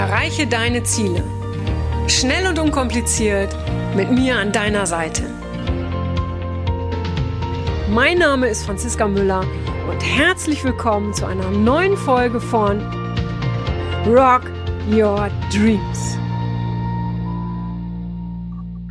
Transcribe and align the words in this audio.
Erreiche 0.00 0.46
deine 0.46 0.82
Ziele. 0.82 1.22
Schnell 2.08 2.46
und 2.46 2.58
unkompliziert 2.58 3.54
mit 3.94 4.10
mir 4.10 4.36
an 4.36 4.50
deiner 4.50 4.86
Seite. 4.86 5.24
Mein 7.90 8.16
Name 8.16 8.48
ist 8.48 8.64
Franziska 8.64 9.06
Müller 9.06 9.44
und 9.90 10.00
herzlich 10.00 10.64
willkommen 10.64 11.12
zu 11.12 11.26
einer 11.26 11.50
neuen 11.50 11.98
Folge 11.98 12.40
von 12.40 12.80
Rock 14.06 14.44
Your 14.90 15.28
Dreams. 15.52 16.16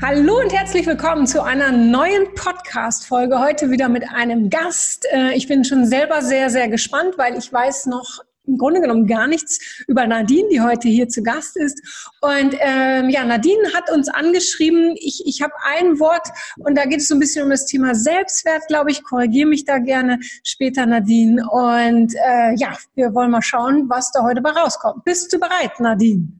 Hallo 0.03 0.41
und 0.41 0.53
herzlich 0.53 0.85
willkommen 0.85 1.25
zu 1.25 1.41
einer 1.41 1.71
neuen 1.71 2.31
Podcast-Folge. 2.35 3.39
Heute 3.39 3.71
wieder 3.71 3.89
mit 3.89 4.03
einem 4.11 4.51
Gast. 4.51 5.07
Äh, 5.11 5.33
ich 5.33 5.47
bin 5.47 5.63
schon 5.63 5.87
selber 5.87 6.21
sehr, 6.21 6.51
sehr 6.51 6.69
gespannt, 6.69 7.17
weil 7.17 7.35
ich 7.35 7.51
weiß 7.51 7.87
noch 7.87 8.19
im 8.49 8.57
Grunde 8.57 8.81
genommen 8.81 9.07
gar 9.07 9.27
nichts 9.27 9.59
über 9.87 10.05
Nadine, 10.07 10.49
die 10.49 10.61
heute 10.61 10.87
hier 10.87 11.07
zu 11.07 11.23
Gast 11.23 11.55
ist. 11.55 11.81
Und 12.21 12.55
ähm, 12.59 13.09
ja, 13.09 13.23
Nadine 13.23 13.73
hat 13.73 13.91
uns 13.91 14.09
angeschrieben, 14.09 14.95
ich, 14.97 15.23
ich 15.25 15.41
habe 15.41 15.53
ein 15.63 15.99
Wort 15.99 16.27
und 16.57 16.77
da 16.77 16.85
geht 16.85 16.99
es 16.99 17.07
so 17.07 17.15
ein 17.15 17.19
bisschen 17.19 17.43
um 17.43 17.49
das 17.49 17.65
Thema 17.65 17.95
Selbstwert, 17.95 18.67
glaube 18.67 18.91
ich. 18.91 19.03
Korrigiere 19.03 19.47
mich 19.47 19.65
da 19.65 19.77
gerne 19.77 20.19
später, 20.43 20.85
Nadine. 20.85 21.47
Und 21.49 22.13
äh, 22.15 22.55
ja, 22.55 22.77
wir 22.95 23.13
wollen 23.13 23.31
mal 23.31 23.41
schauen, 23.41 23.89
was 23.89 24.11
da 24.11 24.23
heute 24.23 24.41
bei 24.41 24.51
rauskommt. 24.51 25.03
Bist 25.05 25.31
du 25.31 25.39
bereit, 25.39 25.79
Nadine? 25.79 26.38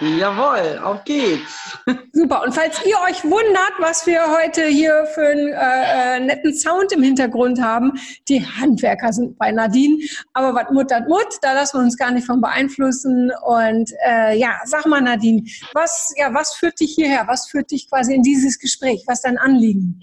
Jawohl, 0.00 0.80
auf 0.82 1.04
geht's. 1.04 1.78
Super. 2.12 2.42
Und 2.42 2.54
falls 2.54 2.84
ihr 2.84 2.96
euch 3.08 3.22
wundert, 3.24 3.72
was 3.78 4.04
wir 4.06 4.20
heute 4.36 4.64
hier 4.66 5.06
für 5.14 5.26
einen 5.26 5.48
äh, 5.48 6.16
äh, 6.16 6.20
netten 6.20 6.54
Sound 6.54 6.92
im 6.92 7.02
Hintergrund 7.02 7.62
haben, 7.62 7.92
die 8.28 8.44
Handwerker 8.44 9.12
sind 9.12 9.38
bei 9.38 9.52
Nadine. 9.52 9.98
Aber 10.32 10.54
was 10.54 10.70
Mut 10.72 10.92
hat 10.92 11.08
Mut, 11.08 11.28
da 11.42 11.52
lassen 11.52 11.78
wir 11.78 11.84
uns 11.84 11.96
gar 11.96 12.10
nicht 12.10 12.26
von 12.26 12.40
beeinflussen. 12.40 13.30
Und 13.44 13.92
äh, 14.04 14.36
ja, 14.36 14.58
sag 14.64 14.86
mal 14.86 15.00
Nadine, 15.00 15.42
was, 15.72 16.12
ja, 16.16 16.34
was 16.34 16.54
führt 16.54 16.80
dich 16.80 16.94
hierher? 16.94 17.24
Was 17.28 17.48
führt 17.48 17.70
dich 17.70 17.88
quasi 17.88 18.14
in 18.14 18.22
dieses 18.22 18.58
Gespräch? 18.58 19.04
Was 19.06 19.18
ist 19.18 19.24
dein 19.24 19.38
Anliegen? 19.38 20.00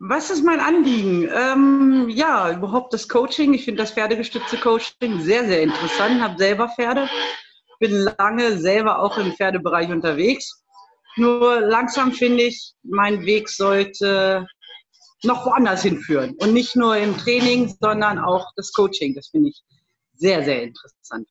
Was 0.00 0.28
ist 0.28 0.44
mein 0.44 0.60
Anliegen? 0.60 1.30
Ähm, 1.34 2.10
ja, 2.10 2.50
überhaupt 2.50 2.92
das 2.92 3.08
Coaching. 3.08 3.54
Ich 3.54 3.64
finde 3.64 3.82
das 3.82 3.92
pferdegestützte 3.92 4.58
Coaching 4.58 5.20
sehr, 5.20 5.46
sehr 5.46 5.62
interessant. 5.62 6.20
Habe 6.20 6.36
selber 6.36 6.68
Pferde 6.68 7.08
bin 7.78 8.08
lange 8.18 8.58
selber 8.58 9.00
auch 9.00 9.18
im 9.18 9.32
Pferdebereich 9.32 9.90
unterwegs. 9.90 10.62
Nur 11.16 11.60
langsam 11.60 12.12
finde 12.12 12.44
ich, 12.44 12.74
mein 12.82 13.24
Weg 13.24 13.48
sollte 13.48 14.46
noch 15.22 15.46
woanders 15.46 15.82
hinführen. 15.82 16.34
Und 16.38 16.52
nicht 16.52 16.76
nur 16.76 16.96
im 16.96 17.16
Training, 17.16 17.74
sondern 17.80 18.18
auch 18.18 18.46
das 18.56 18.72
Coaching. 18.72 19.14
Das 19.14 19.28
finde 19.28 19.50
ich 19.50 19.62
sehr, 20.14 20.44
sehr 20.44 20.62
interessant. 20.62 21.28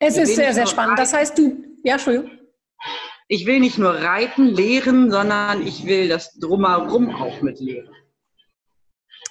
Es 0.00 0.16
ist 0.16 0.36
sehr, 0.36 0.54
sehr 0.54 0.66
spannend. 0.66 0.98
Das 0.98 1.12
heißt, 1.12 1.36
du, 1.38 1.64
ja, 1.82 1.94
Entschuldigung. 1.94 2.30
Ich 3.26 3.44
will 3.44 3.60
nicht 3.60 3.78
nur 3.78 3.94
reiten, 3.94 4.46
lehren, 4.46 5.10
sondern 5.10 5.66
ich 5.66 5.84
will 5.84 6.08
das 6.08 6.32
drumherum 6.38 7.14
auch 7.14 7.42
mit 7.42 7.60
lehren. 7.60 7.94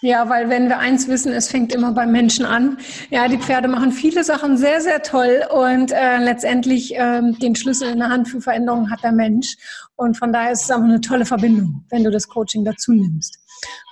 Ja, 0.02 0.30
weil 0.30 0.50
wenn 0.50 0.70
wir 0.70 0.78
eins 0.78 1.08
wissen, 1.08 1.32
es 1.32 1.50
fängt 1.50 1.74
immer 1.74 1.92
beim 1.92 2.12
Menschen 2.12 2.46
an. 2.46 2.78
Ja, 3.10 3.28
die 3.28 3.38
Pferde 3.38 3.68
machen 3.68 3.92
viele 3.92 4.24
Sachen 4.24 4.58
sehr, 4.58 4.80
sehr 4.82 5.02
toll 5.02 5.44
und 5.52 5.92
äh, 5.92 6.18
letztendlich 6.18 6.94
ähm, 6.96 7.38
den 7.40 7.56
Schlüssel 7.56 7.90
in 7.90 8.00
der 8.00 8.10
Hand 8.10 8.28
für 8.28 8.40
Veränderungen 8.42 8.92
hat 8.92 9.04
der 9.04 9.12
Mensch. 9.12 9.56
Und 9.96 10.16
von 10.18 10.32
daher 10.32 10.52
ist 10.52 10.64
es 10.64 10.72
einfach 10.72 10.88
eine 10.88 11.02
tolle 11.02 11.26
Verbindung, 11.26 11.86
wenn 11.90 12.04
du 12.04 12.12
das 12.12 12.28
Coaching 12.28 12.64
dazu 12.64 12.92
nimmst. 12.94 13.40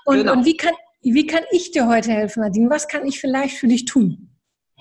Und, 0.05 0.17
genau. 0.17 0.33
und 0.33 0.45
wie, 0.45 0.55
kann, 0.55 0.73
wie 1.01 1.25
kann 1.25 1.43
ich 1.51 1.71
dir 1.71 1.87
heute 1.87 2.11
helfen, 2.11 2.41
Nadine? 2.41 2.69
Was 2.69 2.87
kann 2.87 3.05
ich 3.05 3.19
vielleicht 3.19 3.57
für 3.57 3.67
dich 3.67 3.85
tun? 3.85 4.29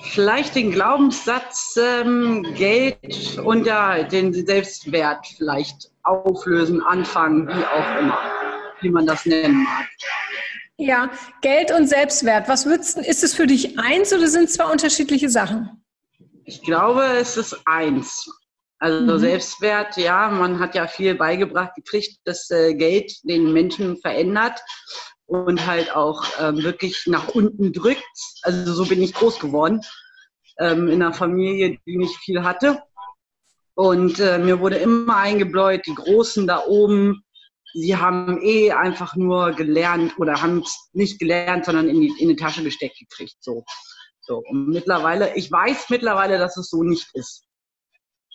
Vielleicht 0.01 0.57
den 0.57 0.73
Glaubenssatz 0.73 1.79
ähm, 1.81 2.45
Geld 2.57 3.39
und 3.43 3.65
ja, 3.65 4.03
den 4.03 4.35
Selbstwert 4.35 5.27
vielleicht 5.39 5.91
auflösen, 6.03 6.83
anfangen, 6.83 7.49
wie 7.49 7.65
auch 7.65 8.01
immer, 8.01 8.19
wie 8.81 8.91
man 8.91 9.07
das 9.07 9.25
nennen 9.25 9.63
mag. 9.63 9.87
Ja, 10.77 11.11
Geld 11.41 11.71
und 11.71 11.89
Selbstwert. 11.89 12.49
Was 12.49 12.67
würdest, 12.67 12.99
ist 12.99 13.23
es 13.23 13.35
für 13.35 13.47
dich 13.47 13.79
eins 13.79 14.13
oder 14.13 14.27
sind 14.27 14.45
es 14.45 14.55
zwei 14.55 14.71
unterschiedliche 14.71 15.29
Sachen? 15.29 15.85
Ich 16.45 16.63
glaube, 16.63 17.05
es 17.05 17.37
ist 17.37 17.57
eins. 17.65 18.29
Also 18.79 19.15
mhm. 19.15 19.19
Selbstwert, 19.19 19.97
ja, 19.97 20.29
man 20.29 20.59
hat 20.59 20.75
ja 20.75 20.87
viel 20.87 21.15
beigebracht 21.15 21.75
gekriegt, 21.77 22.19
dass 22.25 22.51
äh, 22.51 22.75
Geld 22.75 23.13
den 23.23 23.53
Menschen 23.53 23.97
verändert 23.99 24.61
und 25.27 25.65
halt 25.65 25.95
auch 25.95 26.25
ähm, 26.41 26.63
wirklich 26.63 27.05
nach 27.07 27.29
unten 27.29 27.73
drückt. 27.73 28.05
Also 28.43 28.75
so 28.75 28.85
bin 28.85 29.03
ich 29.03 29.15
groß 29.15 29.39
geworden 29.39 29.81
ähm, 30.59 30.89
in 30.89 31.03
einer 31.03 31.15
Familie, 31.15 31.79
die 31.87 31.97
nicht 31.97 32.17
viel 32.19 32.43
hatte. 32.43 32.83
Und 33.75 34.21
äh, 34.21 34.39
mir 34.39 34.61
wurde 34.61 34.77
immer 34.77 35.17
eingebläut, 35.17 35.87
die 35.87 35.95
Großen 35.95 36.47
da 36.47 36.65
oben, 36.67 37.24
sie 37.75 37.97
haben 37.97 38.41
eh 38.41 38.73
einfach 38.73 39.17
nur 39.17 39.53
gelernt 39.53 40.19
oder 40.19 40.41
haben 40.41 40.61
es 40.61 40.89
nicht 40.93 41.19
gelernt, 41.19 41.67
sondern 41.67 41.89
in 41.89 42.01
die, 42.01 42.15
in 42.19 42.29
die 42.29 42.37
Tasche 42.37 42.63
gesteckt 42.63 42.99
gekriegt. 42.99 43.37
So. 43.41 43.65
so. 44.21 44.43
Und 44.49 44.69
mittlerweile, 44.69 45.35
ich 45.37 45.51
weiß 45.51 45.91
mittlerweile, 45.91 46.39
dass 46.39 46.57
es 46.57 46.71
so 46.71 46.83
nicht 46.83 47.09
ist. 47.15 47.45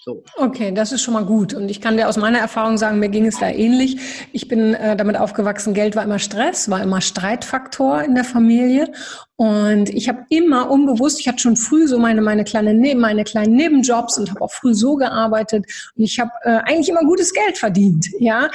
So. 0.02 0.24
Okay, 0.38 0.72
das 0.72 0.94
ist 0.94 1.02
schon 1.02 1.14
mal 1.14 1.26
gut. 1.26 1.54
Und 1.54 1.70
ich 1.70 1.82
kann 1.82 1.98
dir 1.98 2.08
aus 2.08 2.16
meiner 2.16 2.40
Erfahrung 2.40 2.78
sagen, 2.78 3.00
mir 3.00 3.10
ging 3.10 3.26
es 3.26 3.38
da 3.38 3.50
ähnlich. 3.50 3.98
Ich 4.32 4.48
bin 4.48 4.74
äh, 4.74 4.96
damit 4.96 5.18
aufgewachsen, 5.18 5.74
Geld 5.74 5.98
war 5.98 6.04
immer 6.04 6.20
Stress, 6.20 6.70
war 6.70 6.82
immer 6.82 7.02
Streitfaktor 7.02 8.04
in 8.04 8.16
der 8.16 8.24
Familie. 8.24 8.94
Und 9.36 9.90
ich 9.90 10.08
habe 10.08 10.26
immer 10.30 10.72
unbewusst, 10.72 11.20
ich 11.20 11.28
hatte 11.28 11.40
schon 11.40 11.58
früh 11.58 11.86
so 11.86 12.00
meine, 12.00 12.22
meine, 12.22 12.46
kleine, 12.46 12.74
meine 12.96 13.26
kleinen 13.26 13.56
Nebenjobs 13.56 14.18
und 14.18 14.30
habe 14.30 14.42
auch 14.42 14.52
früh 14.52 14.74
so 14.74 14.96
gearbeitet. 14.96 15.66
Und 15.98 16.04
ich 16.04 16.18
habe 16.18 16.32
äh, 16.44 16.60
eigentlich 16.64 16.90
immer 16.90 17.02
gutes 17.02 17.34
Geld 17.34 17.58
verdient. 17.58 18.08
Ja, 18.20 18.50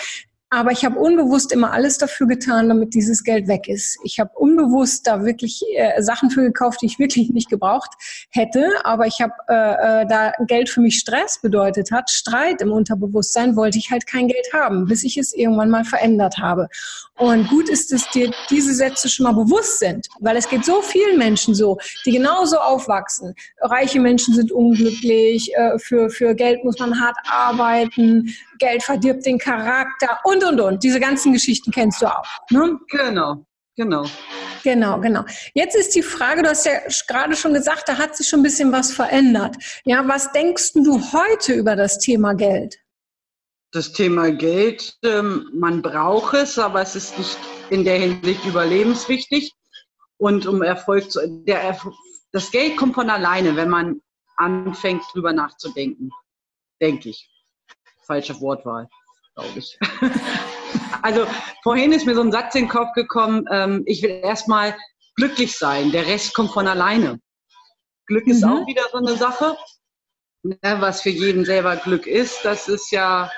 aber 0.54 0.72
ich 0.72 0.84
habe 0.84 0.98
unbewusst 0.98 1.52
immer 1.52 1.72
alles 1.72 1.98
dafür 1.98 2.26
getan, 2.26 2.68
damit 2.68 2.94
dieses 2.94 3.24
Geld 3.24 3.48
weg 3.48 3.68
ist. 3.68 3.98
Ich 4.04 4.20
habe 4.20 4.30
unbewusst 4.34 5.06
da 5.06 5.24
wirklich 5.24 5.62
äh, 5.76 6.00
Sachen 6.02 6.30
für 6.30 6.42
gekauft, 6.42 6.82
die 6.82 6.86
ich 6.86 6.98
wirklich 6.98 7.30
nicht 7.30 7.50
gebraucht 7.50 7.90
hätte. 8.30 8.64
Aber 8.84 9.06
ich 9.06 9.20
habe 9.20 9.32
äh, 9.48 10.02
äh, 10.02 10.06
da 10.06 10.32
Geld 10.46 10.68
für 10.68 10.80
mich 10.80 10.98
Stress 10.98 11.40
bedeutet 11.40 11.90
hat, 11.90 12.10
Streit 12.10 12.62
im 12.62 12.72
Unterbewusstsein, 12.72 13.56
wollte 13.56 13.78
ich 13.78 13.90
halt 13.90 14.06
kein 14.06 14.28
Geld 14.28 14.46
haben, 14.52 14.86
bis 14.86 15.02
ich 15.02 15.16
es 15.16 15.34
irgendwann 15.34 15.70
mal 15.70 15.84
verändert 15.84 16.38
habe. 16.38 16.68
Und 17.16 17.48
gut 17.48 17.68
ist, 17.68 17.92
dass 17.92 18.08
dir 18.10 18.32
diese 18.50 18.74
Sätze 18.74 19.08
schon 19.08 19.24
mal 19.24 19.34
bewusst 19.34 19.78
sind, 19.78 20.08
weil 20.20 20.36
es 20.36 20.48
geht 20.48 20.64
so 20.64 20.82
vielen 20.82 21.18
Menschen 21.18 21.54
so, 21.54 21.78
die 22.04 22.12
genauso 22.12 22.58
aufwachsen. 22.58 23.34
Reiche 23.60 24.00
Menschen 24.00 24.34
sind 24.34 24.52
unglücklich, 24.52 25.52
äh, 25.54 25.78
für, 25.78 26.10
für 26.10 26.34
Geld 26.34 26.64
muss 26.64 26.78
man 26.78 27.00
hart 27.00 27.16
arbeiten, 27.28 28.34
Geld 28.58 28.82
verdirbt 28.82 29.26
den 29.26 29.38
Charakter 29.38 30.18
und, 30.24 30.43
und, 30.44 30.60
und. 30.60 30.82
Diese 30.82 31.00
ganzen 31.00 31.32
Geschichten 31.32 31.70
kennst 31.70 32.02
du 32.02 32.06
auch. 32.06 32.26
Ne? 32.50 32.78
Genau. 32.88 33.46
Genau. 33.76 34.04
Genau, 34.62 35.00
genau. 35.00 35.24
Jetzt 35.52 35.74
ist 35.74 35.94
die 35.94 36.02
Frage, 36.02 36.42
du 36.42 36.48
hast 36.48 36.64
ja 36.64 36.72
gerade 37.08 37.34
schon 37.34 37.54
gesagt, 37.54 37.88
da 37.88 37.98
hat 37.98 38.16
sich 38.16 38.28
schon 38.28 38.40
ein 38.40 38.44
bisschen 38.44 38.70
was 38.70 38.92
verändert. 38.92 39.56
Ja, 39.84 40.06
was 40.06 40.30
denkst 40.32 40.74
du 40.74 41.00
heute 41.12 41.54
über 41.54 41.74
das 41.74 41.98
Thema 41.98 42.34
Geld? 42.34 42.78
das 43.74 43.92
Thema 43.92 44.30
Geld, 44.30 44.96
ähm, 45.02 45.50
man 45.52 45.82
braucht 45.82 46.34
es, 46.34 46.60
aber 46.60 46.80
es 46.80 46.94
ist 46.94 47.18
nicht 47.18 47.38
in 47.70 47.82
der 47.82 47.98
Hinsicht 47.98 48.44
überlebenswichtig. 48.44 49.52
Und 50.16 50.46
um 50.46 50.62
Erfolg 50.62 51.10
zu, 51.10 51.20
der 51.44 51.60
Erf 51.60 51.86
das 52.30 52.50
Geld 52.52 52.76
kommt 52.76 52.94
von 52.94 53.10
alleine, 53.10 53.56
wenn 53.56 53.68
man 53.68 54.00
anfängt, 54.36 55.02
drüber 55.12 55.32
nachzudenken. 55.32 56.10
Denke 56.80 57.10
ich. 57.10 57.28
Falsche 58.06 58.40
Wortwahl, 58.40 58.88
glaube 59.34 59.58
ich. 59.58 59.78
also 61.02 61.26
vorhin 61.62 61.92
ist 61.92 62.06
mir 62.06 62.14
so 62.14 62.22
ein 62.22 62.32
Satz 62.32 62.54
in 62.54 62.62
den 62.62 62.68
Kopf 62.68 62.92
gekommen, 62.94 63.44
ähm, 63.50 63.82
ich 63.86 64.02
will 64.02 64.20
erstmal 64.22 64.76
glücklich 65.16 65.56
sein, 65.56 65.92
der 65.92 66.06
Rest 66.06 66.34
kommt 66.34 66.52
von 66.52 66.66
alleine. 66.66 67.20
Glück 68.06 68.26
ist 68.26 68.44
mhm. 68.44 68.52
auch 68.52 68.66
wieder 68.66 68.84
so 68.92 68.98
eine 68.98 69.16
Sache. 69.16 69.56
Ja, 70.62 70.80
was 70.80 71.02
für 71.02 71.10
jeden 71.10 71.44
selber 71.44 71.76
Glück 71.76 72.06
ist, 72.06 72.44
das 72.44 72.68
ist 72.68 72.90
ja 72.90 73.30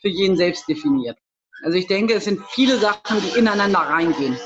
für 0.00 0.08
jeden 0.08 0.36
selbst 0.36 0.68
definiert. 0.68 1.18
Also 1.62 1.78
ich 1.78 1.86
denke, 1.86 2.14
es 2.14 2.24
sind 2.24 2.42
viele 2.50 2.78
Sachen, 2.78 3.22
die 3.22 3.38
ineinander 3.38 3.78
reingehen. 3.78 4.38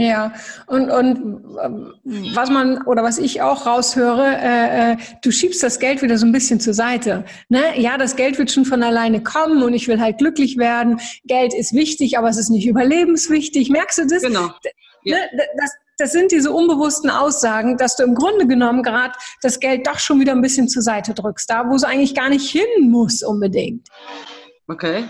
Ja, 0.00 0.32
und, 0.68 0.90
und 0.92 1.56
äh, 1.56 2.32
was 2.36 2.50
man 2.50 2.82
oder 2.82 3.02
was 3.02 3.18
ich 3.18 3.42
auch 3.42 3.66
raushöre, 3.66 4.28
äh, 4.40 4.92
äh, 4.92 4.96
du 5.22 5.32
schiebst 5.32 5.60
das 5.60 5.80
Geld 5.80 6.02
wieder 6.02 6.16
so 6.16 6.24
ein 6.24 6.30
bisschen 6.30 6.60
zur 6.60 6.72
Seite. 6.72 7.24
Ne? 7.48 7.60
Ja, 7.76 7.98
das 7.98 8.14
Geld 8.14 8.38
wird 8.38 8.52
schon 8.52 8.64
von 8.64 8.84
alleine 8.84 9.24
kommen 9.24 9.60
und 9.60 9.74
ich 9.74 9.88
will 9.88 10.00
halt 10.00 10.18
glücklich 10.18 10.56
werden. 10.56 11.00
Geld 11.24 11.52
ist 11.52 11.72
wichtig, 11.72 12.16
aber 12.16 12.28
es 12.28 12.38
ist 12.38 12.48
nicht 12.48 12.68
überlebenswichtig. 12.68 13.70
Merkst 13.70 13.98
du 13.98 14.06
das? 14.06 14.22
Genau. 14.22 14.52
Ja. 15.02 15.16
Ne? 15.16 15.46
Das, 15.58 15.72
das 15.96 16.12
sind 16.12 16.30
diese 16.30 16.52
unbewussten 16.52 17.10
Aussagen, 17.10 17.76
dass 17.76 17.96
du 17.96 18.04
im 18.04 18.14
Grunde 18.14 18.46
genommen 18.46 18.84
gerade 18.84 19.14
das 19.42 19.58
Geld 19.58 19.84
doch 19.88 19.98
schon 19.98 20.20
wieder 20.20 20.30
ein 20.30 20.42
bisschen 20.42 20.68
zur 20.68 20.82
Seite 20.82 21.12
drückst, 21.12 21.50
da 21.50 21.68
wo 21.68 21.74
es 21.74 21.82
eigentlich 21.82 22.14
gar 22.14 22.28
nicht 22.28 22.48
hin 22.48 22.88
muss 22.88 23.24
unbedingt. 23.24 23.88
Okay. 24.68 25.06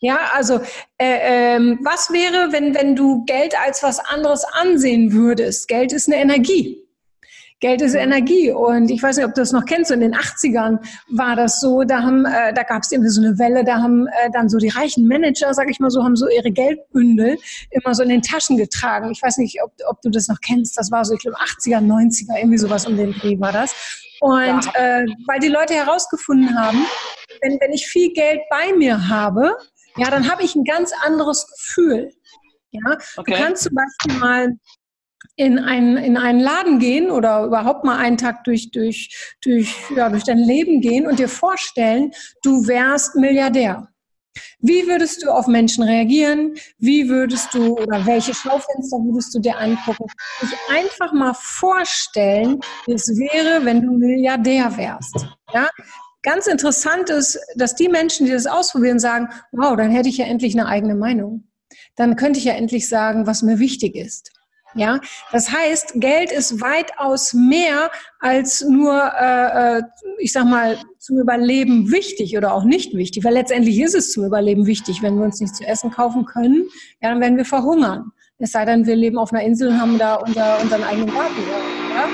Ja, 0.00 0.18
also 0.34 0.60
äh, 0.98 1.56
ähm, 1.56 1.80
was 1.82 2.10
wäre, 2.12 2.52
wenn, 2.52 2.74
wenn 2.74 2.94
du 2.94 3.24
Geld 3.24 3.54
als 3.60 3.82
was 3.82 3.98
anderes 3.98 4.44
ansehen 4.44 5.12
würdest? 5.12 5.66
Geld 5.66 5.92
ist 5.92 6.06
eine 6.06 6.16
Energie. 6.16 6.88
Geld 7.60 7.82
ist 7.82 7.94
Energie. 7.94 8.52
Und 8.52 8.90
ich 8.90 9.02
weiß 9.02 9.16
nicht, 9.16 9.26
ob 9.26 9.34
du 9.34 9.40
das 9.40 9.50
noch 9.50 9.64
kennst, 9.64 9.90
in 9.90 9.98
den 9.98 10.14
80ern 10.14 10.78
war 11.10 11.34
das 11.34 11.60
so, 11.60 11.82
da 11.82 12.02
haben, 12.02 12.24
äh, 12.24 12.54
da 12.54 12.62
gab 12.62 12.82
es 12.82 12.92
irgendwie 12.92 13.10
so 13.10 13.20
eine 13.20 13.36
Welle, 13.38 13.64
da 13.64 13.82
haben 13.82 14.06
äh, 14.06 14.30
dann 14.32 14.48
so 14.48 14.58
die 14.58 14.68
reichen 14.68 15.08
Manager, 15.08 15.52
sag 15.52 15.68
ich 15.68 15.80
mal 15.80 15.90
so, 15.90 16.04
haben 16.04 16.14
so 16.14 16.28
ihre 16.28 16.52
Geldbündel 16.52 17.36
immer 17.70 17.94
so 17.94 18.04
in 18.04 18.10
den 18.10 18.22
Taschen 18.22 18.56
getragen. 18.56 19.10
Ich 19.10 19.20
weiß 19.20 19.38
nicht, 19.38 19.60
ob, 19.64 19.72
ob 19.88 20.00
du 20.02 20.10
das 20.10 20.28
noch 20.28 20.40
kennst. 20.40 20.78
Das 20.78 20.92
war 20.92 21.04
so, 21.04 21.14
ich 21.14 21.20
glaube, 21.20 21.38
80er, 21.38 21.80
90er, 21.80 22.38
irgendwie 22.38 22.58
sowas 22.58 22.86
um 22.86 22.96
den 22.96 23.12
Dreh 23.14 23.40
war 23.40 23.52
das. 23.52 23.74
Und 24.20 24.64
ja. 24.64 24.72
äh, 24.74 25.06
weil 25.26 25.40
die 25.40 25.48
Leute 25.48 25.74
herausgefunden 25.74 26.56
haben, 26.56 26.86
wenn, 27.42 27.58
wenn 27.60 27.72
ich 27.72 27.86
viel 27.88 28.12
Geld 28.12 28.40
bei 28.50 28.72
mir 28.76 29.08
habe, 29.08 29.56
ja, 29.98 30.10
dann 30.10 30.30
habe 30.30 30.42
ich 30.42 30.54
ein 30.54 30.64
ganz 30.64 30.92
anderes 31.04 31.46
Gefühl. 31.46 32.12
Ja, 32.70 32.98
okay. 33.16 33.32
du 33.32 33.38
kannst 33.38 33.62
zum 33.64 33.74
Beispiel 33.74 34.20
mal 34.20 34.58
in 35.36 35.58
einen, 35.58 35.96
in 35.96 36.16
einen 36.16 36.40
Laden 36.40 36.78
gehen 36.78 37.10
oder 37.10 37.44
überhaupt 37.44 37.84
mal 37.84 37.96
einen 37.96 38.18
Tag 38.18 38.44
durch, 38.44 38.70
durch, 38.70 39.36
durch, 39.42 39.74
ja, 39.94 40.08
durch 40.08 40.24
dein 40.24 40.38
Leben 40.38 40.80
gehen 40.80 41.06
und 41.06 41.18
dir 41.18 41.28
vorstellen, 41.28 42.12
du 42.42 42.66
wärst 42.66 43.14
Milliardär. 43.14 43.88
Wie 44.60 44.86
würdest 44.86 45.22
du 45.22 45.30
auf 45.30 45.46
Menschen 45.46 45.84
reagieren? 45.84 46.54
Wie 46.78 47.08
würdest 47.08 47.54
du 47.54 47.78
oder 47.78 48.04
welche 48.06 48.34
Schaufenster 48.34 48.98
würdest 48.98 49.34
du 49.34 49.40
dir 49.40 49.58
angucken? 49.58 50.06
Dich 50.42 50.50
einfach 50.68 51.12
mal 51.12 51.34
vorstellen, 51.34 52.60
wie 52.86 52.92
es 52.92 53.08
wäre, 53.08 53.64
wenn 53.64 53.82
du 53.82 53.92
Milliardär 53.92 54.76
wärst. 54.76 55.26
Ja? 55.52 55.68
Ganz 56.22 56.46
interessant 56.46 57.10
ist, 57.10 57.38
dass 57.54 57.74
die 57.74 57.88
Menschen, 57.88 58.26
die 58.26 58.32
das 58.32 58.46
ausprobieren, 58.46 58.98
sagen, 58.98 59.28
wow, 59.52 59.76
dann 59.76 59.90
hätte 59.90 60.08
ich 60.08 60.18
ja 60.18 60.26
endlich 60.26 60.58
eine 60.58 60.68
eigene 60.68 60.94
Meinung. 60.94 61.44
Dann 61.96 62.16
könnte 62.16 62.38
ich 62.38 62.44
ja 62.44 62.54
endlich 62.54 62.88
sagen, 62.88 63.26
was 63.26 63.42
mir 63.42 63.58
wichtig 63.58 63.94
ist. 63.94 64.30
Ja, 64.74 65.00
das 65.32 65.50
heißt, 65.50 65.94
Geld 65.94 66.30
ist 66.30 66.60
weitaus 66.60 67.32
mehr 67.32 67.90
als 68.20 68.60
nur, 68.60 69.12
äh, 69.18 69.78
äh, 69.78 69.82
ich 70.18 70.32
sag 70.32 70.44
mal, 70.44 70.78
zum 70.98 71.18
Überleben 71.18 71.90
wichtig 71.90 72.36
oder 72.36 72.52
auch 72.52 72.64
nicht 72.64 72.94
wichtig, 72.94 73.24
weil 73.24 73.32
letztendlich 73.32 73.80
ist 73.80 73.94
es 73.94 74.12
zum 74.12 74.24
Überleben 74.24 74.66
wichtig. 74.66 75.02
Wenn 75.02 75.16
wir 75.16 75.24
uns 75.24 75.40
nichts 75.40 75.58
zu 75.58 75.64
essen 75.64 75.90
kaufen 75.90 76.26
können, 76.26 76.68
ja, 77.00 77.08
dann 77.10 77.20
werden 77.20 77.38
wir 77.38 77.46
verhungern. 77.46 78.12
Es 78.38 78.52
sei 78.52 78.64
denn, 78.64 78.86
wir 78.86 78.94
leben 78.94 79.18
auf 79.18 79.32
einer 79.32 79.42
Insel 79.42 79.70
und 79.70 79.80
haben 79.80 79.98
da 79.98 80.16
unser, 80.16 80.60
unseren 80.60 80.84
eigenen 80.84 81.12
Garten. 81.12 81.42
Ja? 81.90 82.08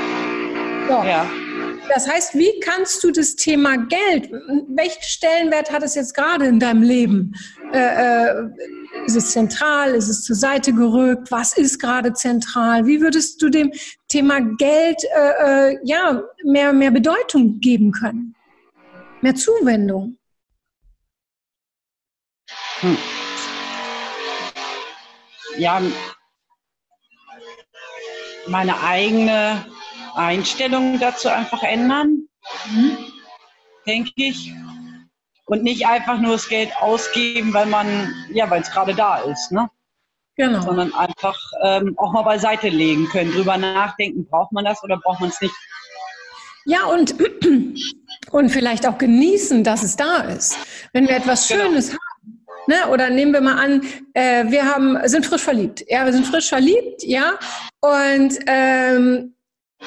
So. 0.89 1.09
ja. 1.09 1.44
Das 1.89 2.09
heißt, 2.09 2.35
wie 2.35 2.61
kannst 2.61 3.05
du 3.05 3.11
das 3.11 3.37
Thema 3.37 3.77
Geld, 3.77 4.31
welchen 4.69 5.03
Stellenwert 5.03 5.71
hat 5.71 5.83
es 5.83 5.95
jetzt 5.95 6.15
gerade 6.15 6.47
in 6.47 6.59
deinem 6.59 6.83
Leben? 6.83 7.35
Äh, 7.73 8.25
äh, 8.27 8.49
ist 9.07 9.17
es 9.17 9.33
zentral? 9.33 9.95
Ist 9.95 10.09
es 10.09 10.25
zur 10.25 10.37
Seite 10.37 10.73
gerückt? 10.73 11.31
Was 11.31 11.57
ist 11.57 11.79
gerade 11.79 12.13
zentral? 12.15 12.87
Wie 12.87 13.01
würdest 13.01 13.41
du 13.43 13.51
dem 13.51 13.71
Thema 14.09 14.41
Geld 14.41 15.03
äh, 15.15 15.73
äh 15.73 15.79
ja, 15.85 16.23
mehr, 16.45 16.73
mehr 16.73 16.91
Bedeutung 16.91 17.61
geben 17.61 17.93
können? 17.93 18.35
Mehr 19.21 19.35
Zuwendung? 19.35 20.17
Hm. 22.81 22.97
Ja, 25.59 25.81
meine 28.47 28.83
eigene 28.83 29.65
Einstellung 30.15 30.99
dazu 30.99 31.29
einfach 31.29 31.63
ändern, 31.63 32.29
mhm. 32.71 32.97
denke 33.87 34.13
ich. 34.17 34.53
Und 35.47 35.63
nicht 35.63 35.87
einfach 35.87 36.19
nur 36.19 36.33
das 36.33 36.49
Geld 36.49 36.71
ausgeben, 36.81 37.53
weil 37.53 37.67
man, 37.67 38.15
ja, 38.33 38.49
weil 38.49 38.63
es 38.63 38.71
gerade 38.71 38.95
da 38.95 39.19
ist, 39.19 39.53
ne? 39.53 39.69
Genau. 40.37 40.63
Sondern 40.63 40.93
einfach 40.95 41.39
ähm, 41.63 41.95
auch 41.99 42.13
mal 42.13 42.23
beiseite 42.23 42.69
legen 42.69 43.09
können, 43.09 43.31
drüber 43.31 43.57
nachdenken, 43.57 44.27
braucht 44.27 44.53
man 44.53 44.65
das 44.65 44.83
oder 44.83 44.97
braucht 44.97 45.21
man 45.21 45.29
es 45.29 45.41
nicht. 45.41 45.55
Ja, 46.65 46.87
und, 46.87 47.15
und 48.31 48.49
vielleicht 48.49 48.89
auch 48.89 48.97
genießen, 48.97 49.63
dass 49.63 49.83
es 49.83 49.97
da 49.97 50.23
ist. 50.23 50.57
Wenn 50.93 51.07
wir 51.07 51.17
etwas 51.17 51.47
genau. 51.47 51.65
Schönes 51.65 51.91
haben, 51.91 52.45
Ne? 52.67 52.89
Oder 52.91 53.11
nehmen 53.11 53.33
wir 53.33 53.41
mal 53.41 53.63
an, 53.63 53.83
äh, 54.15 54.45
wir 54.47 54.65
haben, 54.65 54.97
sind 55.07 55.27
frisch 55.27 55.43
verliebt. 55.43 55.85
Ja, 55.89 56.05
wir 56.05 56.13
sind 56.13 56.27
frisch 56.27 56.49
verliebt, 56.49 57.03
ja. 57.03 57.39
Und 57.81 58.39
ähm, 58.47 59.35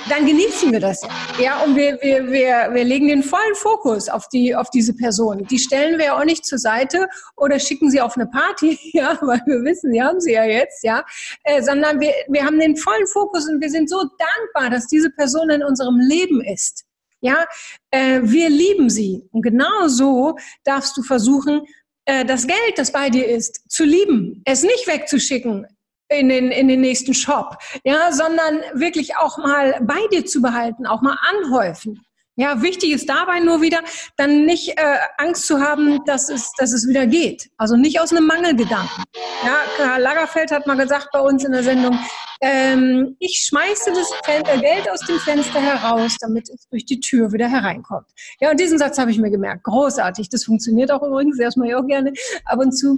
dann 0.09 0.25
genießen 0.25 0.71
wir 0.71 0.79
das. 0.79 1.01
Ja, 1.39 1.63
und 1.63 1.75
wir, 1.75 1.97
wir, 2.01 2.27
wir, 2.31 2.69
wir 2.73 2.83
legen 2.83 3.07
den 3.07 3.23
vollen 3.23 3.55
Fokus 3.55 4.09
auf, 4.09 4.27
die, 4.29 4.55
auf 4.55 4.69
diese 4.69 4.93
Person. 4.93 5.45
Die 5.45 5.59
stellen 5.59 5.99
wir 5.99 6.15
auch 6.15 6.23
nicht 6.23 6.45
zur 6.45 6.57
Seite 6.57 7.07
oder 7.35 7.59
schicken 7.59 7.89
sie 7.91 8.01
auf 8.01 8.15
eine 8.15 8.27
Party, 8.27 8.79
ja, 8.93 9.17
weil 9.21 9.41
wir 9.45 9.63
wissen, 9.63 9.91
die 9.91 10.01
haben 10.01 10.19
sie 10.19 10.33
ja 10.33 10.45
jetzt, 10.45 10.83
ja, 10.83 11.03
äh, 11.43 11.61
sondern 11.61 11.99
wir, 11.99 12.13
wir 12.27 12.45
haben 12.45 12.59
den 12.59 12.77
vollen 12.77 13.07
Fokus 13.07 13.47
und 13.49 13.61
wir 13.61 13.69
sind 13.69 13.89
so 13.89 13.97
dankbar, 13.97 14.69
dass 14.69 14.87
diese 14.87 15.09
Person 15.09 15.49
in 15.49 15.63
unserem 15.63 15.99
Leben 15.99 16.41
ist. 16.43 16.85
Ja, 17.19 17.45
äh, 17.91 18.19
wir 18.23 18.49
lieben 18.49 18.89
sie. 18.89 19.27
Und 19.31 19.41
genau 19.41 19.87
so 19.87 20.37
darfst 20.63 20.95
du 20.97 21.01
versuchen, 21.01 21.65
äh, 22.05 22.23
das 22.25 22.47
Geld, 22.47 22.77
das 22.77 22.91
bei 22.91 23.09
dir 23.09 23.27
ist, 23.27 23.69
zu 23.69 23.83
lieben, 23.83 24.41
es 24.45 24.63
nicht 24.63 24.87
wegzuschicken, 24.87 25.65
in 26.09 26.29
den, 26.29 26.51
in 26.51 26.67
den 26.67 26.81
nächsten 26.81 27.13
Shop, 27.13 27.57
ja, 27.83 28.11
sondern 28.11 28.61
wirklich 28.73 29.17
auch 29.17 29.37
mal 29.37 29.79
bei 29.81 29.99
dir 30.11 30.25
zu 30.25 30.41
behalten, 30.41 30.85
auch 30.85 31.01
mal 31.01 31.17
anhäufen. 31.29 32.01
Ja, 32.39 32.61
wichtig 32.61 32.91
ist 32.91 33.09
dabei 33.09 33.39
nur 33.39 33.63
wieder, 33.63 33.81
dann 34.15 34.45
nicht 34.45 34.77
äh, 34.77 34.97
Angst 35.17 35.47
zu 35.47 35.59
haben, 35.59 36.05
dass 36.05 36.29
es, 36.29 36.51
dass 36.59 36.71
es 36.71 36.87
wieder 36.87 37.07
geht. 37.07 37.49
Also 37.57 37.75
nicht 37.75 37.99
aus 37.99 38.11
einem 38.11 38.27
Mangelgedanken. 38.27 39.03
Ja, 39.43 39.57
Karl 39.75 40.01
Lagerfeld 40.01 40.51
hat 40.51 40.67
mal 40.67 40.77
gesagt 40.77 41.09
bei 41.11 41.19
uns 41.19 41.43
in 41.43 41.51
der 41.51 41.63
Sendung, 41.63 41.97
ähm, 42.41 43.15
ich 43.17 43.43
schmeiße 43.47 43.91
das 43.91 44.11
äh, 44.27 44.59
Geld 44.59 44.87
aus 44.87 44.99
dem 44.99 45.17
Fenster 45.17 45.59
heraus, 45.59 46.15
damit 46.21 46.47
es 46.49 46.67
durch 46.69 46.85
die 46.85 46.99
Tür 46.99 47.31
wieder 47.33 47.49
hereinkommt. 47.49 48.05
Ja, 48.39 48.51
und 48.51 48.59
diesen 48.59 48.77
Satz 48.77 48.99
habe 48.99 49.09
ich 49.09 49.17
mir 49.17 49.31
gemerkt. 49.31 49.63
Großartig. 49.63 50.29
Das 50.29 50.43
funktioniert 50.43 50.91
auch 50.91 51.01
übrigens, 51.01 51.39
erstmal 51.39 51.73
auch 51.73 51.87
gerne 51.87 52.13
ab 52.45 52.59
und 52.59 52.71
zu. 52.71 52.97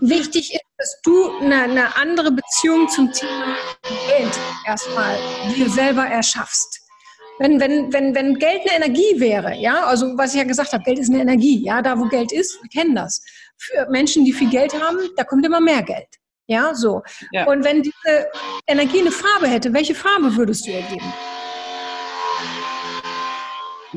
Wichtig 0.00 0.54
ist, 0.54 0.65
dass 0.86 1.00
du 1.02 1.30
eine, 1.40 1.62
eine 1.62 1.96
andere 1.96 2.30
Beziehung 2.30 2.88
zum 2.88 3.10
Thema 3.10 3.56
Geld 3.82 4.38
erstmal 4.64 5.18
dir 5.56 5.68
selber 5.68 6.06
erschaffst. 6.06 6.80
Wenn, 7.40 7.58
wenn, 7.58 7.92
wenn, 7.92 8.14
wenn 8.14 8.38
Geld 8.38 8.60
eine 8.62 8.84
Energie 8.84 9.18
wäre, 9.18 9.56
ja, 9.56 9.84
also 9.84 10.16
was 10.16 10.32
ich 10.32 10.38
ja 10.38 10.46
gesagt 10.46 10.72
habe, 10.72 10.84
Geld 10.84 11.00
ist 11.00 11.10
eine 11.10 11.22
Energie, 11.22 11.64
ja, 11.64 11.82
da 11.82 11.98
wo 11.98 12.04
Geld 12.04 12.30
ist, 12.30 12.62
wir 12.62 12.70
kennen 12.70 12.94
das. 12.94 13.20
Für 13.58 13.88
Menschen, 13.90 14.24
die 14.24 14.32
viel 14.32 14.48
Geld 14.48 14.80
haben, 14.80 14.98
da 15.16 15.24
kommt 15.24 15.44
immer 15.44 15.60
mehr 15.60 15.82
Geld. 15.82 16.06
Ja, 16.46 16.72
so. 16.72 17.02
Ja. 17.32 17.46
Und 17.46 17.64
wenn 17.64 17.82
diese 17.82 18.30
Energie 18.68 19.00
eine 19.00 19.10
Farbe 19.10 19.48
hätte, 19.48 19.74
welche 19.74 19.94
Farbe 19.94 20.36
würdest 20.36 20.66
du 20.66 20.70
ihr 20.70 20.82
geben? 20.82 21.12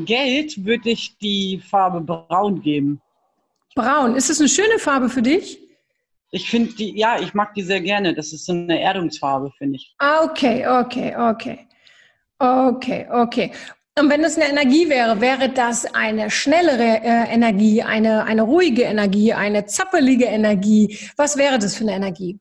Geld 0.05 0.65
würde 0.65 0.89
ich 0.89 1.15
die 1.19 1.61
Farbe 1.69 2.01
braun 2.01 2.61
geben. 2.61 2.99
Braun, 3.75 4.15
ist 4.15 4.31
das 4.31 4.39
eine 4.39 4.49
schöne 4.49 4.79
Farbe 4.79 5.09
für 5.09 5.21
dich? 5.21 5.68
Ich 6.31 6.49
finde 6.49 6.73
die, 6.73 6.97
ja, 6.97 7.19
ich 7.19 7.33
mag 7.33 7.53
die 7.53 7.63
sehr 7.63 7.81
gerne. 7.81 8.13
Das 8.13 8.33
ist 8.33 8.45
so 8.45 8.53
eine 8.53 8.79
Erdungsfarbe, 8.79 9.51
finde 9.57 9.77
ich. 9.77 9.95
Ah, 9.97 10.23
okay, 10.23 10.67
okay, 10.67 11.15
okay. 11.15 11.67
Okay, 12.37 13.07
okay. 13.11 13.51
Und 13.99 14.09
wenn 14.09 14.23
es 14.23 14.37
eine 14.37 14.49
Energie 14.49 14.87
wäre, 14.87 15.19
wäre 15.19 15.49
das 15.49 15.85
eine 15.93 16.31
schnellere 16.31 17.01
äh, 17.03 17.33
Energie, 17.33 17.81
eine, 17.81 18.23
eine 18.23 18.43
ruhige 18.43 18.83
Energie, 18.83 19.33
eine 19.33 19.65
zappelige 19.65 20.25
Energie? 20.25 20.97
Was 21.17 21.35
wäre 21.35 21.59
das 21.59 21.75
für 21.75 21.83
eine 21.83 21.95
Energie? 21.95 22.39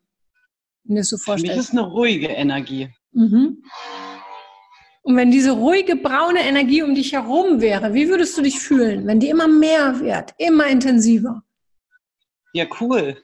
Wenn 0.85 0.97
du 0.97 1.01
es 1.01 1.09
so 1.09 1.17
vorstellst. 1.17 1.53
Für 1.53 1.59
mich 1.59 1.69
ist 1.69 1.73
eine 1.73 1.89
ruhige 1.89 2.29
Energie. 2.29 2.89
Mhm. 3.13 3.63
Und 5.03 5.17
wenn 5.17 5.31
diese 5.31 5.53
ruhige 5.53 5.97
braune 5.97 6.41
Energie 6.41 6.83
um 6.83 6.95
dich 6.95 7.13
herum 7.13 7.61
wäre, 7.61 7.95
wie 7.95 8.09
würdest 8.09 8.37
du 8.37 8.43
dich 8.43 8.61
fühlen, 8.61 9.07
wenn 9.07 9.19
die 9.19 9.31
immer 9.31 9.49
mehr 9.49 9.99
wird, 10.01 10.35
immer 10.39 10.67
intensiver? 10.67 11.43
Ja, 12.53 12.67
cool. 12.81 13.17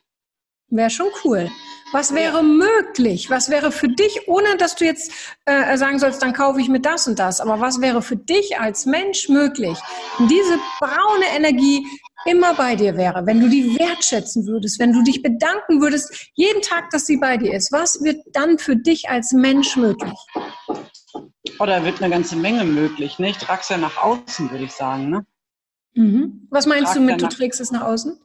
Wäre 0.74 0.90
schon 0.90 1.06
cool. 1.22 1.50
Was 1.92 2.12
wäre 2.12 2.38
ja. 2.38 2.42
möglich? 2.42 3.30
Was 3.30 3.48
wäre 3.48 3.70
für 3.70 3.86
dich, 3.86 4.26
ohne 4.26 4.56
dass 4.56 4.74
du 4.74 4.84
jetzt 4.84 5.12
äh, 5.44 5.76
sagen 5.76 6.00
sollst, 6.00 6.20
dann 6.20 6.32
kaufe 6.32 6.60
ich 6.60 6.68
mir 6.68 6.80
das 6.80 7.06
und 7.06 7.20
das, 7.20 7.40
aber 7.40 7.60
was 7.60 7.80
wäre 7.80 8.02
für 8.02 8.16
dich 8.16 8.58
als 8.58 8.84
Mensch 8.84 9.28
möglich, 9.28 9.78
wenn 10.18 10.26
diese 10.26 10.58
braune 10.80 11.26
Energie 11.36 11.86
immer 12.26 12.54
bei 12.54 12.74
dir 12.74 12.96
wäre, 12.96 13.24
wenn 13.24 13.40
du 13.40 13.48
die 13.48 13.78
wertschätzen 13.78 14.48
würdest, 14.48 14.80
wenn 14.80 14.92
du 14.92 15.04
dich 15.04 15.22
bedanken 15.22 15.80
würdest, 15.80 16.30
jeden 16.34 16.60
Tag, 16.60 16.90
dass 16.90 17.06
sie 17.06 17.18
bei 17.18 17.36
dir 17.36 17.54
ist, 17.54 17.70
was 17.70 18.02
wird 18.02 18.24
dann 18.32 18.58
für 18.58 18.74
dich 18.74 19.08
als 19.08 19.30
Mensch 19.32 19.76
möglich? 19.76 20.18
Oh, 21.60 21.66
da 21.66 21.84
wird 21.84 22.02
eine 22.02 22.12
ganze 22.12 22.34
Menge 22.34 22.64
möglich. 22.64 23.20
Ne? 23.20 23.30
Ich 23.30 23.38
trage 23.38 23.60
es 23.60 23.68
ja 23.68 23.76
nach 23.76 23.98
außen, 23.98 24.50
würde 24.50 24.64
ich 24.64 24.72
sagen. 24.72 25.10
Ne? 25.10 25.26
Mhm. 25.94 26.48
Was 26.50 26.66
meinst 26.66 26.96
du 26.96 27.00
mit, 27.00 27.22
du 27.22 27.28
trägst 27.28 27.60
es 27.60 27.70
nach 27.70 27.82
außen? 27.82 28.18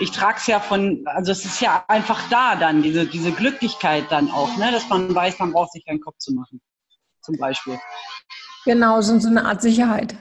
Ich 0.00 0.10
trage 0.10 0.38
es 0.38 0.46
ja 0.46 0.60
von, 0.60 1.02
also 1.06 1.32
es 1.32 1.44
ist 1.44 1.60
ja 1.60 1.84
einfach 1.88 2.28
da 2.30 2.56
dann, 2.56 2.82
diese, 2.82 3.06
diese 3.06 3.32
Glücklichkeit 3.32 4.04
dann 4.10 4.30
auch, 4.30 4.56
ne? 4.56 4.70
dass 4.72 4.88
man 4.88 5.14
weiß, 5.14 5.38
man 5.38 5.52
braucht 5.52 5.72
sich 5.72 5.84
keinen 5.84 6.00
Kopf 6.00 6.18
zu 6.18 6.32
machen, 6.34 6.60
zum 7.22 7.36
Beispiel. 7.36 7.78
Genau, 8.64 9.00
so, 9.00 9.18
so 9.18 9.28
eine 9.28 9.44
Art 9.44 9.62
Sicherheit. 9.62 10.16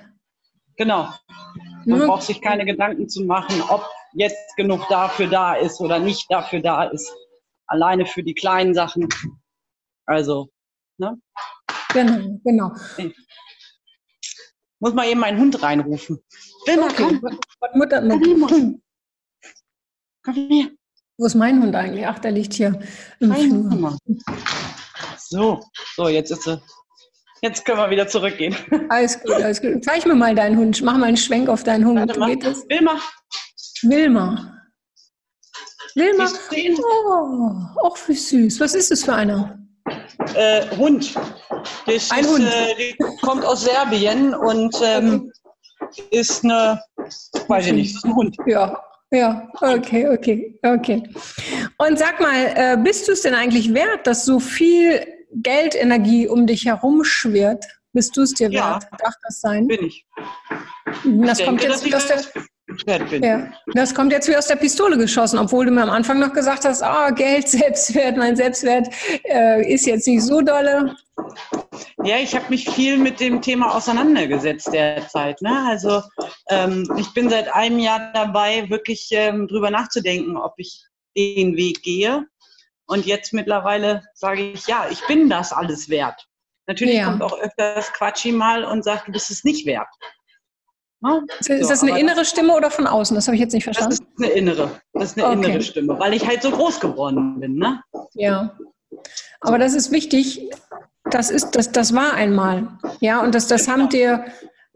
Genau. 0.77 1.09
Man 1.85 1.99
mhm. 1.99 2.07
braucht 2.07 2.23
sich 2.23 2.41
keine 2.41 2.65
Gedanken 2.65 3.09
zu 3.09 3.23
machen, 3.25 3.61
ob 3.69 3.85
jetzt 4.13 4.55
genug 4.55 4.87
dafür 4.89 5.27
da 5.27 5.53
ist 5.55 5.79
oder 5.79 5.99
nicht 5.99 6.25
dafür 6.29 6.61
da 6.61 6.83
ist. 6.83 7.11
Alleine 7.67 8.05
für 8.05 8.23
die 8.23 8.33
kleinen 8.33 8.73
Sachen. 8.73 9.07
Also 10.05 10.49
Ne? 10.97 11.19
Genau, 11.93 12.39
genau. 12.43 12.71
Muss 14.79 14.93
mal 14.93 15.07
eben 15.07 15.19
meinen 15.19 15.39
Hund 15.39 15.61
reinrufen. 15.61 16.23
Wilma, 16.65 16.85
okay. 16.87 17.03
komm. 17.03 17.21
Mutter, 17.75 18.01
komm, 18.01 18.81
komm 20.23 20.35
her. 20.49 20.67
Wo 21.17 21.25
ist 21.25 21.35
mein 21.35 21.61
Hund 21.61 21.75
eigentlich? 21.75 22.07
Ach, 22.07 22.19
der 22.19 22.31
liegt 22.31 22.53
hier 22.53 22.79
im 23.19 23.31
Rein, 23.31 23.69
Flur. 23.69 23.97
So, 25.17 25.59
so, 25.95 26.09
jetzt 26.09 26.31
ist 26.31 26.47
er. 26.47 26.61
Jetzt 27.41 27.65
können 27.65 27.77
wir 27.77 27.89
wieder 27.89 28.07
zurückgehen. 28.07 28.55
Alles 28.89 29.21
gut, 29.21 29.33
alles 29.33 29.61
gut. 29.61 29.83
Zeig 29.83 30.05
mir 30.05 30.15
mal 30.15 30.33
deinen 30.33 30.57
Hund. 30.57 30.81
Mach 30.81 30.97
mal 30.97 31.07
einen 31.07 31.17
Schwenk 31.17 31.49
auf 31.49 31.63
deinen 31.63 31.85
Hund. 31.85 31.99
Warte. 31.99 32.19
Geht 32.19 32.45
das? 32.45 32.63
Wilma. 32.69 32.99
Wilma. 33.83 34.59
Wilma. 35.95 36.29
Oh, 37.05 37.87
auch 37.87 37.97
wie 38.07 38.15
süß. 38.15 38.59
Was 38.59 38.73
ist 38.73 38.91
das 38.91 39.03
für 39.03 39.13
einer? 39.13 39.59
Äh, 40.35 40.75
Hund. 40.77 41.13
Das 41.85 42.11
Ein 42.11 42.23
ist, 42.23 42.31
Hund. 42.31 42.45
Äh, 42.45 42.75
die 42.77 42.97
kommt 43.21 43.45
aus 43.45 43.63
Serbien 43.65 44.33
und 44.33 44.75
ähm, 44.81 45.31
ist 46.11 46.43
eine, 46.43 46.81
weiß 47.47 47.67
ich 47.67 47.73
nicht, 47.73 47.95
ist 47.95 48.05
ein 48.05 48.15
Hund. 48.15 48.37
Ja, 48.47 48.81
ja, 49.13 49.47
okay, 49.61 50.07
okay, 50.09 50.59
okay. 50.63 51.03
Und 51.77 51.99
sag 51.99 52.19
mal, 52.19 52.51
äh, 52.55 52.77
bist 52.83 53.07
du 53.07 53.11
es 53.13 53.21
denn 53.21 53.35
eigentlich 53.35 53.73
wert, 53.73 54.07
dass 54.07 54.25
so 54.25 54.39
viel 54.39 55.05
Geldenergie 55.35 56.27
um 56.27 56.47
dich 56.47 56.65
herum 56.65 57.03
schwirrt? 57.03 57.65
Bist 57.93 58.17
du 58.17 58.23
es 58.23 58.33
dir 58.33 58.49
ja, 58.49 58.73
wert? 58.73 58.87
Darf 58.99 59.13
das 59.23 59.39
sein? 59.39 59.67
Bin 59.67 59.85
ich. 59.85 60.05
Das 61.03 61.39
ich 61.39 61.45
kommt 61.45 61.61
denke, 61.61 61.73
jetzt 61.73 61.93
aus 61.93 62.07
der, 62.07 62.43
ja. 63.21 63.51
Das 63.73 63.93
kommt 63.93 64.11
jetzt 64.11 64.27
wie 64.27 64.35
aus 64.35 64.47
der 64.47 64.55
Pistole 64.55 64.97
geschossen, 64.97 65.39
obwohl 65.39 65.65
du 65.65 65.71
mir 65.71 65.83
am 65.83 65.89
Anfang 65.89 66.19
noch 66.19 66.33
gesagt 66.33 66.65
hast, 66.65 66.81
ah, 66.81 67.09
Geld, 67.11 67.47
Selbstwert, 67.49 68.17
mein 68.17 68.35
Selbstwert 68.35 68.87
äh, 69.23 69.71
ist 69.71 69.85
jetzt 69.85 70.07
nicht 70.07 70.23
so 70.23 70.41
dolle. 70.41 70.95
Ja, 72.03 72.17
ich 72.17 72.35
habe 72.35 72.45
mich 72.49 72.69
viel 72.69 72.97
mit 72.97 73.19
dem 73.19 73.41
Thema 73.41 73.75
auseinandergesetzt 73.75 74.73
derzeit. 74.73 75.41
Ne? 75.41 75.65
Also 75.67 76.01
ähm, 76.49 76.89
ich 76.97 77.13
bin 77.13 77.29
seit 77.29 77.53
einem 77.53 77.79
Jahr 77.79 78.11
dabei, 78.13 78.69
wirklich 78.69 79.07
ähm, 79.11 79.47
drüber 79.47 79.69
nachzudenken, 79.69 80.37
ob 80.37 80.53
ich 80.57 80.83
den 81.15 81.55
Weg 81.55 81.81
gehe. 81.83 82.25
Und 82.85 83.05
jetzt 83.05 83.33
mittlerweile 83.33 84.03
sage 84.13 84.51
ich, 84.51 84.67
ja, 84.67 84.87
ich 84.91 85.05
bin 85.07 85.29
das 85.29 85.53
alles 85.53 85.89
wert. 85.89 86.27
Natürlich 86.67 86.95
ja. 86.95 87.05
kommt 87.05 87.21
auch 87.21 87.37
öfters 87.39 87.91
Quatschi 87.93 88.31
mal 88.31 88.63
und 88.63 88.83
sagt, 88.83 89.07
du 89.07 89.11
bist 89.11 89.31
es 89.31 89.43
nicht 89.43 89.65
wert. 89.65 89.87
Ne? 91.03 91.25
Ist, 91.39 91.47
so, 91.47 91.69
das 91.69 91.83
eine 91.83 91.99
innere 91.99 92.23
Stimme 92.23 92.55
oder 92.55 92.71
von 92.71 92.87
außen? 92.87 93.13
Das 93.13 93.27
habe 93.27 93.35
ich 93.35 93.41
jetzt 93.41 93.53
nicht 93.53 93.65
verstanden. 93.65 93.97
Das 93.97 93.99
ist 93.99 94.23
eine 94.23 94.39
innere. 94.39 94.71
Das 94.93 95.03
ist 95.03 95.17
eine 95.17 95.27
okay. 95.27 95.49
innere 95.49 95.61
Stimme, 95.61 95.99
weil 95.99 96.13
ich 96.13 96.25
halt 96.25 96.41
so 96.41 96.49
groß 96.49 96.79
geworden 96.79 97.39
bin. 97.39 97.55
Ne? 97.55 97.83
Ja. 98.13 98.55
Aber 99.41 99.57
das 99.57 99.73
ist 99.73 99.91
wichtig. 99.91 100.49
Das 101.11 101.29
ist, 101.29 101.51
das, 101.51 101.71
das 101.73 101.93
war 101.93 102.13
einmal. 102.13 102.67
Ja, 103.01 103.21
und 103.21 103.35
das, 103.35 103.47
das 103.47 103.67
haben 103.67 103.89
dir 103.89 104.25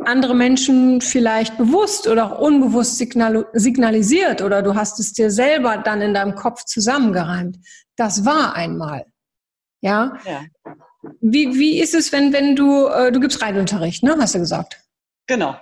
andere 0.03 0.35
Menschen 0.35 0.99
vielleicht 0.99 1.57
bewusst 1.57 2.07
oder 2.07 2.33
auch 2.33 2.39
unbewusst 2.39 2.97
signal, 2.97 3.47
signalisiert 3.53 4.41
oder 4.41 4.61
du 4.61 4.75
hast 4.75 4.99
es 4.99 5.13
dir 5.13 5.31
selber 5.31 5.77
dann 5.77 6.01
in 6.01 6.13
deinem 6.13 6.35
Kopf 6.35 6.65
zusammengereimt. 6.65 7.57
Das 7.95 8.25
war 8.25 8.53
einmal. 8.53 9.05
Ja. 9.81 10.17
ja. 10.25 10.43
Wie, 11.21 11.57
wie 11.57 11.79
ist 11.79 11.95
es, 11.95 12.11
wenn, 12.11 12.33
wenn 12.33 12.55
du, 12.55 12.87
äh, 12.87 13.11
du 13.13 13.21
gibst 13.21 13.41
Reitunterricht, 13.41 14.03
ne? 14.03 14.17
Hast 14.19 14.35
du 14.35 14.39
gesagt? 14.39 14.83
Genau. 15.27 15.55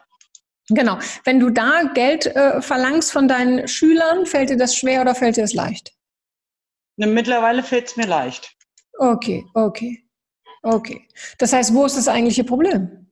Genau. 0.69 0.97
Wenn 1.23 1.39
du 1.39 1.49
da 1.49 1.83
Geld 1.93 2.25
äh, 2.25 2.61
verlangst 2.61 3.11
von 3.11 3.27
deinen 3.27 3.67
Schülern, 3.67 4.25
fällt 4.25 4.49
dir 4.49 4.57
das 4.57 4.75
schwer 4.75 5.01
oder 5.01 5.13
fällt 5.13 5.37
dir 5.37 5.41
das 5.41 5.53
leicht? 5.53 5.93
Ne, 6.97 7.07
mittlerweile 7.07 7.61
fällt 7.61 7.87
es 7.87 7.97
mir 7.97 8.07
leicht. 8.07 8.55
Okay, 8.97 9.45
okay, 9.53 10.07
okay. 10.63 11.07
Das 11.37 11.53
heißt, 11.53 11.73
wo 11.73 11.85
ist 11.85 11.97
das 11.97 12.07
eigentliche 12.07 12.43
Problem? 12.43 13.11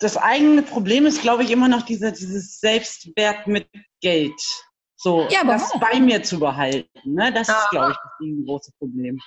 Das 0.00 0.16
eigene 0.16 0.62
Problem 0.62 1.06
ist, 1.06 1.22
glaube 1.22 1.42
ich, 1.42 1.50
immer 1.50 1.68
noch 1.68 1.82
dieser, 1.82 2.12
dieses 2.12 2.60
Selbstwert 2.60 3.46
mit 3.46 3.68
Geld. 4.00 4.40
So, 4.96 5.28
ja, 5.28 5.44
das 5.44 5.72
bei 5.78 6.00
mir 6.00 6.22
zu 6.22 6.40
behalten. 6.40 6.88
Ne? 7.04 7.32
Das 7.32 7.48
ah. 7.48 7.52
ist, 7.52 7.70
glaube 7.70 7.92
ich, 7.92 7.96
das 7.96 8.46
große 8.46 8.72
Problem. 8.78 9.20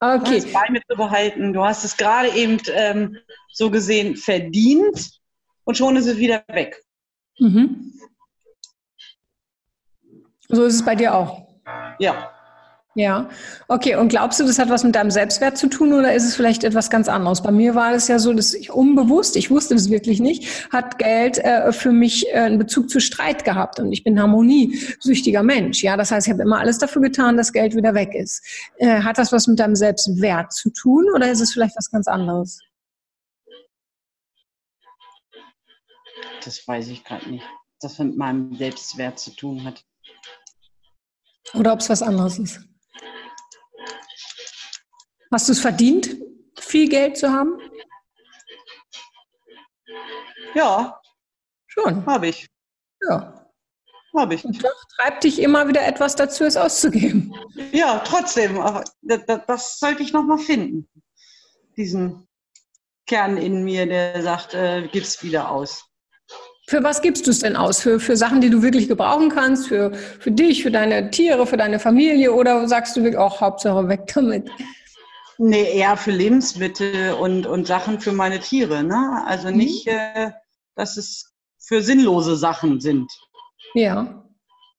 Okay. 0.00 0.40
Das 0.40 0.52
bei 0.52 0.70
mir 0.70 0.82
zu 0.88 0.96
behalten. 0.96 1.52
Du 1.52 1.64
hast 1.64 1.84
es 1.84 1.96
gerade 1.96 2.28
eben 2.30 2.60
ähm, 2.74 3.16
so 3.52 3.70
gesehen 3.70 4.16
verdient 4.16 5.10
und 5.64 5.76
schon 5.76 5.96
ist 5.96 6.06
es 6.06 6.16
wieder 6.16 6.44
weg. 6.48 6.82
Mhm. 7.38 7.92
So 10.48 10.64
ist 10.64 10.74
es 10.74 10.84
bei 10.84 10.94
dir 10.94 11.14
auch. 11.14 11.46
Ja. 11.98 12.30
Ja, 12.96 13.28
okay. 13.66 13.96
Und 13.96 14.08
glaubst 14.08 14.38
du, 14.38 14.44
das 14.44 14.60
hat 14.60 14.68
was 14.68 14.84
mit 14.84 14.94
deinem 14.94 15.10
Selbstwert 15.10 15.58
zu 15.58 15.66
tun 15.66 15.92
oder 15.92 16.14
ist 16.14 16.22
es 16.22 16.36
vielleicht 16.36 16.62
etwas 16.62 16.90
ganz 16.90 17.08
anderes? 17.08 17.42
Bei 17.42 17.50
mir 17.50 17.74
war 17.74 17.92
es 17.92 18.06
ja 18.06 18.20
so, 18.20 18.32
dass 18.32 18.54
ich 18.54 18.70
unbewusst, 18.70 19.34
ich 19.34 19.50
wusste 19.50 19.74
das 19.74 19.90
wirklich 19.90 20.20
nicht, 20.20 20.70
hat 20.72 20.98
Geld 20.98 21.38
äh, 21.38 21.72
für 21.72 21.90
mich 21.90 22.28
äh, 22.28 22.34
einen 22.34 22.58
Bezug 22.58 22.88
zu 22.88 23.00
Streit 23.00 23.44
gehabt 23.44 23.80
und 23.80 23.92
ich 23.92 24.04
bin 24.04 24.20
harmoniesüchtiger 24.20 25.42
Mensch. 25.42 25.82
Ja, 25.82 25.96
das 25.96 26.12
heißt, 26.12 26.28
ich 26.28 26.32
habe 26.32 26.44
immer 26.44 26.60
alles 26.60 26.78
dafür 26.78 27.02
getan, 27.02 27.36
dass 27.36 27.52
Geld 27.52 27.74
wieder 27.74 27.94
weg 27.94 28.14
ist. 28.14 28.44
Äh, 28.76 29.00
hat 29.00 29.18
das 29.18 29.32
was 29.32 29.48
mit 29.48 29.58
deinem 29.58 29.74
Selbstwert 29.74 30.52
zu 30.52 30.70
tun 30.70 31.06
oder 31.16 31.28
ist 31.32 31.40
es 31.40 31.52
vielleicht 31.52 31.76
was 31.76 31.90
ganz 31.90 32.06
anderes? 32.06 32.60
Das 36.44 36.66
weiß 36.66 36.88
ich 36.88 37.04
gerade 37.04 37.28
nicht. 37.30 37.44
Das 37.80 37.98
mit 37.98 38.16
meinem 38.16 38.54
Selbstwert 38.56 39.18
zu 39.18 39.30
tun 39.32 39.64
hat. 39.64 39.84
Oder 41.54 41.72
ob 41.72 41.80
es 41.80 41.90
was 41.90 42.02
anderes 42.02 42.38
ist. 42.38 42.60
Hast 45.30 45.48
du 45.48 45.52
es 45.52 45.60
verdient, 45.60 46.16
viel 46.58 46.88
Geld 46.88 47.16
zu 47.16 47.30
haben? 47.30 47.58
Ja. 50.54 51.00
Schon. 51.66 52.06
Habe 52.06 52.28
ich. 52.28 52.46
Ja. 53.08 53.50
Habe 54.16 54.34
ich. 54.36 54.44
Und 54.44 54.62
doch 54.62 54.84
treibt 54.96 55.24
dich 55.24 55.40
immer 55.40 55.66
wieder 55.66 55.84
etwas 55.84 56.14
dazu, 56.14 56.44
es 56.44 56.56
auszugeben. 56.56 57.34
Ja, 57.72 57.98
trotzdem. 57.98 58.60
Aber 58.60 58.84
das, 59.02 59.78
sollte 59.80 60.04
ich 60.04 60.12
noch 60.12 60.22
mal 60.22 60.38
finden. 60.38 60.88
Diesen 61.76 62.28
Kern 63.06 63.36
in 63.36 63.64
mir, 63.64 63.86
der 63.86 64.22
sagt, 64.22 64.54
äh, 64.54 64.86
gib's 64.86 65.22
wieder 65.24 65.50
aus. 65.50 65.90
Für 66.66 66.82
was 66.82 67.02
gibst 67.02 67.26
du 67.26 67.30
es 67.30 67.40
denn 67.40 67.56
aus? 67.56 67.82
Für, 67.82 68.00
für 68.00 68.16
Sachen, 68.16 68.40
die 68.40 68.48
du 68.48 68.62
wirklich 68.62 68.88
gebrauchen 68.88 69.28
kannst? 69.28 69.68
Für, 69.68 69.92
für 69.92 70.30
dich, 70.30 70.62
für 70.62 70.70
deine 70.70 71.10
Tiere, 71.10 71.46
für 71.46 71.58
deine 71.58 71.78
Familie? 71.78 72.32
Oder 72.32 72.66
sagst 72.68 72.96
du 72.96 73.02
wirklich 73.02 73.18
auch 73.18 73.40
Hauptsache 73.40 73.88
weg 73.88 74.10
damit? 74.14 74.50
Nee, 75.36 75.76
eher 75.76 75.96
für 75.96 76.12
Lebensmittel 76.12 77.14
und, 77.14 77.46
und 77.46 77.66
Sachen 77.66 78.00
für 78.00 78.12
meine 78.12 78.40
Tiere. 78.40 78.82
Ne? 78.82 79.22
Also 79.26 79.50
mhm. 79.50 79.56
nicht, 79.56 79.86
äh, 79.88 80.30
dass 80.74 80.96
es 80.96 81.32
für 81.58 81.82
sinnlose 81.82 82.36
Sachen 82.36 82.80
sind. 82.80 83.10
Ja. 83.74 84.24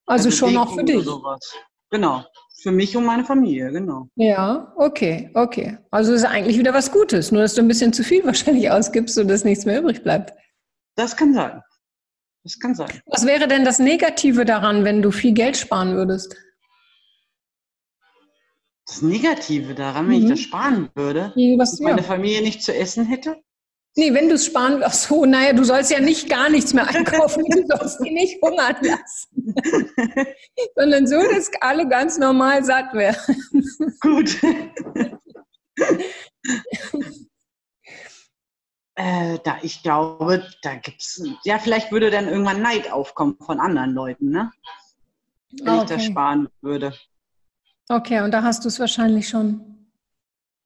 Also, 0.08 0.28
also 0.28 0.32
schon 0.32 0.58
auch 0.58 0.74
für 0.74 0.84
dich. 0.84 1.04
Sowas. 1.04 1.54
Genau. 1.92 2.24
Für 2.62 2.72
mich 2.72 2.98
und 2.98 3.06
meine 3.06 3.26
Familie, 3.26 3.72
genau. 3.72 4.08
Ja, 4.16 4.74
okay, 4.76 5.30
okay. 5.36 5.78
Also 5.92 6.14
ist 6.14 6.26
eigentlich 6.26 6.58
wieder 6.58 6.74
was 6.74 6.92
Gutes, 6.92 7.32
nur 7.32 7.44
dass 7.44 7.54
du 7.54 7.62
ein 7.62 7.68
bisschen 7.68 7.94
zu 7.94 8.04
viel 8.04 8.26
wahrscheinlich 8.26 8.72
ausgibst, 8.72 9.14
sodass 9.14 9.44
nichts 9.44 9.66
mehr 9.66 9.80
übrig 9.80 10.02
bleibt. 10.02 10.34
Das 10.96 11.16
kann 11.16 11.34
sein. 11.34 11.62
Das 12.46 12.60
kann 12.60 12.76
sein. 12.76 13.02
Was 13.08 13.26
wäre 13.26 13.48
denn 13.48 13.66
das 13.66 13.80
Negative 13.80 14.46
daran, 14.46 14.84
wenn 14.84 15.02
du 15.02 15.10
viel 15.10 15.34
Geld 15.34 15.58
sparen 15.58 15.96
würdest? 15.96 16.36
Das 18.86 19.02
Negative 19.02 19.74
daran, 19.74 20.08
wenn 20.10 20.20
mhm. 20.20 20.24
ich 20.26 20.30
das 20.30 20.40
sparen 20.42 20.90
würde, 20.94 21.34
Was, 21.58 21.72
dass 21.72 21.80
meine 21.80 22.04
Familie 22.04 22.44
nicht 22.44 22.62
zu 22.62 22.72
essen 22.72 23.08
hätte? 23.08 23.36
Nee, 23.96 24.14
wenn 24.14 24.30
du 24.30 24.36
es 24.36 24.46
sparen, 24.46 24.84
ach 24.84 24.94
so, 24.94 25.26
naja, 25.26 25.54
du 25.54 25.64
sollst 25.64 25.90
ja 25.90 26.00
nicht 26.00 26.30
gar 26.30 26.50
nichts 26.50 26.72
mehr 26.76 26.88
einkaufen, 26.88 27.44
du 27.50 27.66
sollst 27.66 28.00
die 28.06 28.12
nicht 28.12 28.40
hungern 28.44 28.76
lassen. 28.80 29.56
Sondern 30.76 31.08
so, 31.08 31.16
dass 31.16 31.50
alle 31.62 31.88
ganz 31.88 32.20
normal 32.20 32.64
satt 32.64 32.94
werden. 32.94 33.18
Gut. 34.02 34.38
Äh, 38.96 39.40
da, 39.44 39.58
ich 39.62 39.84
glaube, 39.84 40.48
da 40.62 40.76
gibt 40.76 41.02
es, 41.02 41.22
ja, 41.44 41.60
vielleicht 41.60 41.92
würde 41.92 42.10
dann 42.10 42.30
irgendwann 42.30 42.62
Neid 42.62 42.92
aufkommen 42.92 43.38
von 43.46 43.60
anderen 43.60 43.92
Leuten, 43.92 44.30
ne? 44.30 44.52
Wenn 45.52 45.74
okay. 45.74 45.84
ich 45.84 45.90
das 45.90 46.06
sparen 46.06 46.48
würde. 46.62 46.94
Okay, 47.90 48.22
und 48.22 48.32
da 48.32 48.42
hast 48.42 48.64
du 48.64 48.70
es 48.70 48.80
wahrscheinlich 48.80 49.28
schon. 49.28 49.90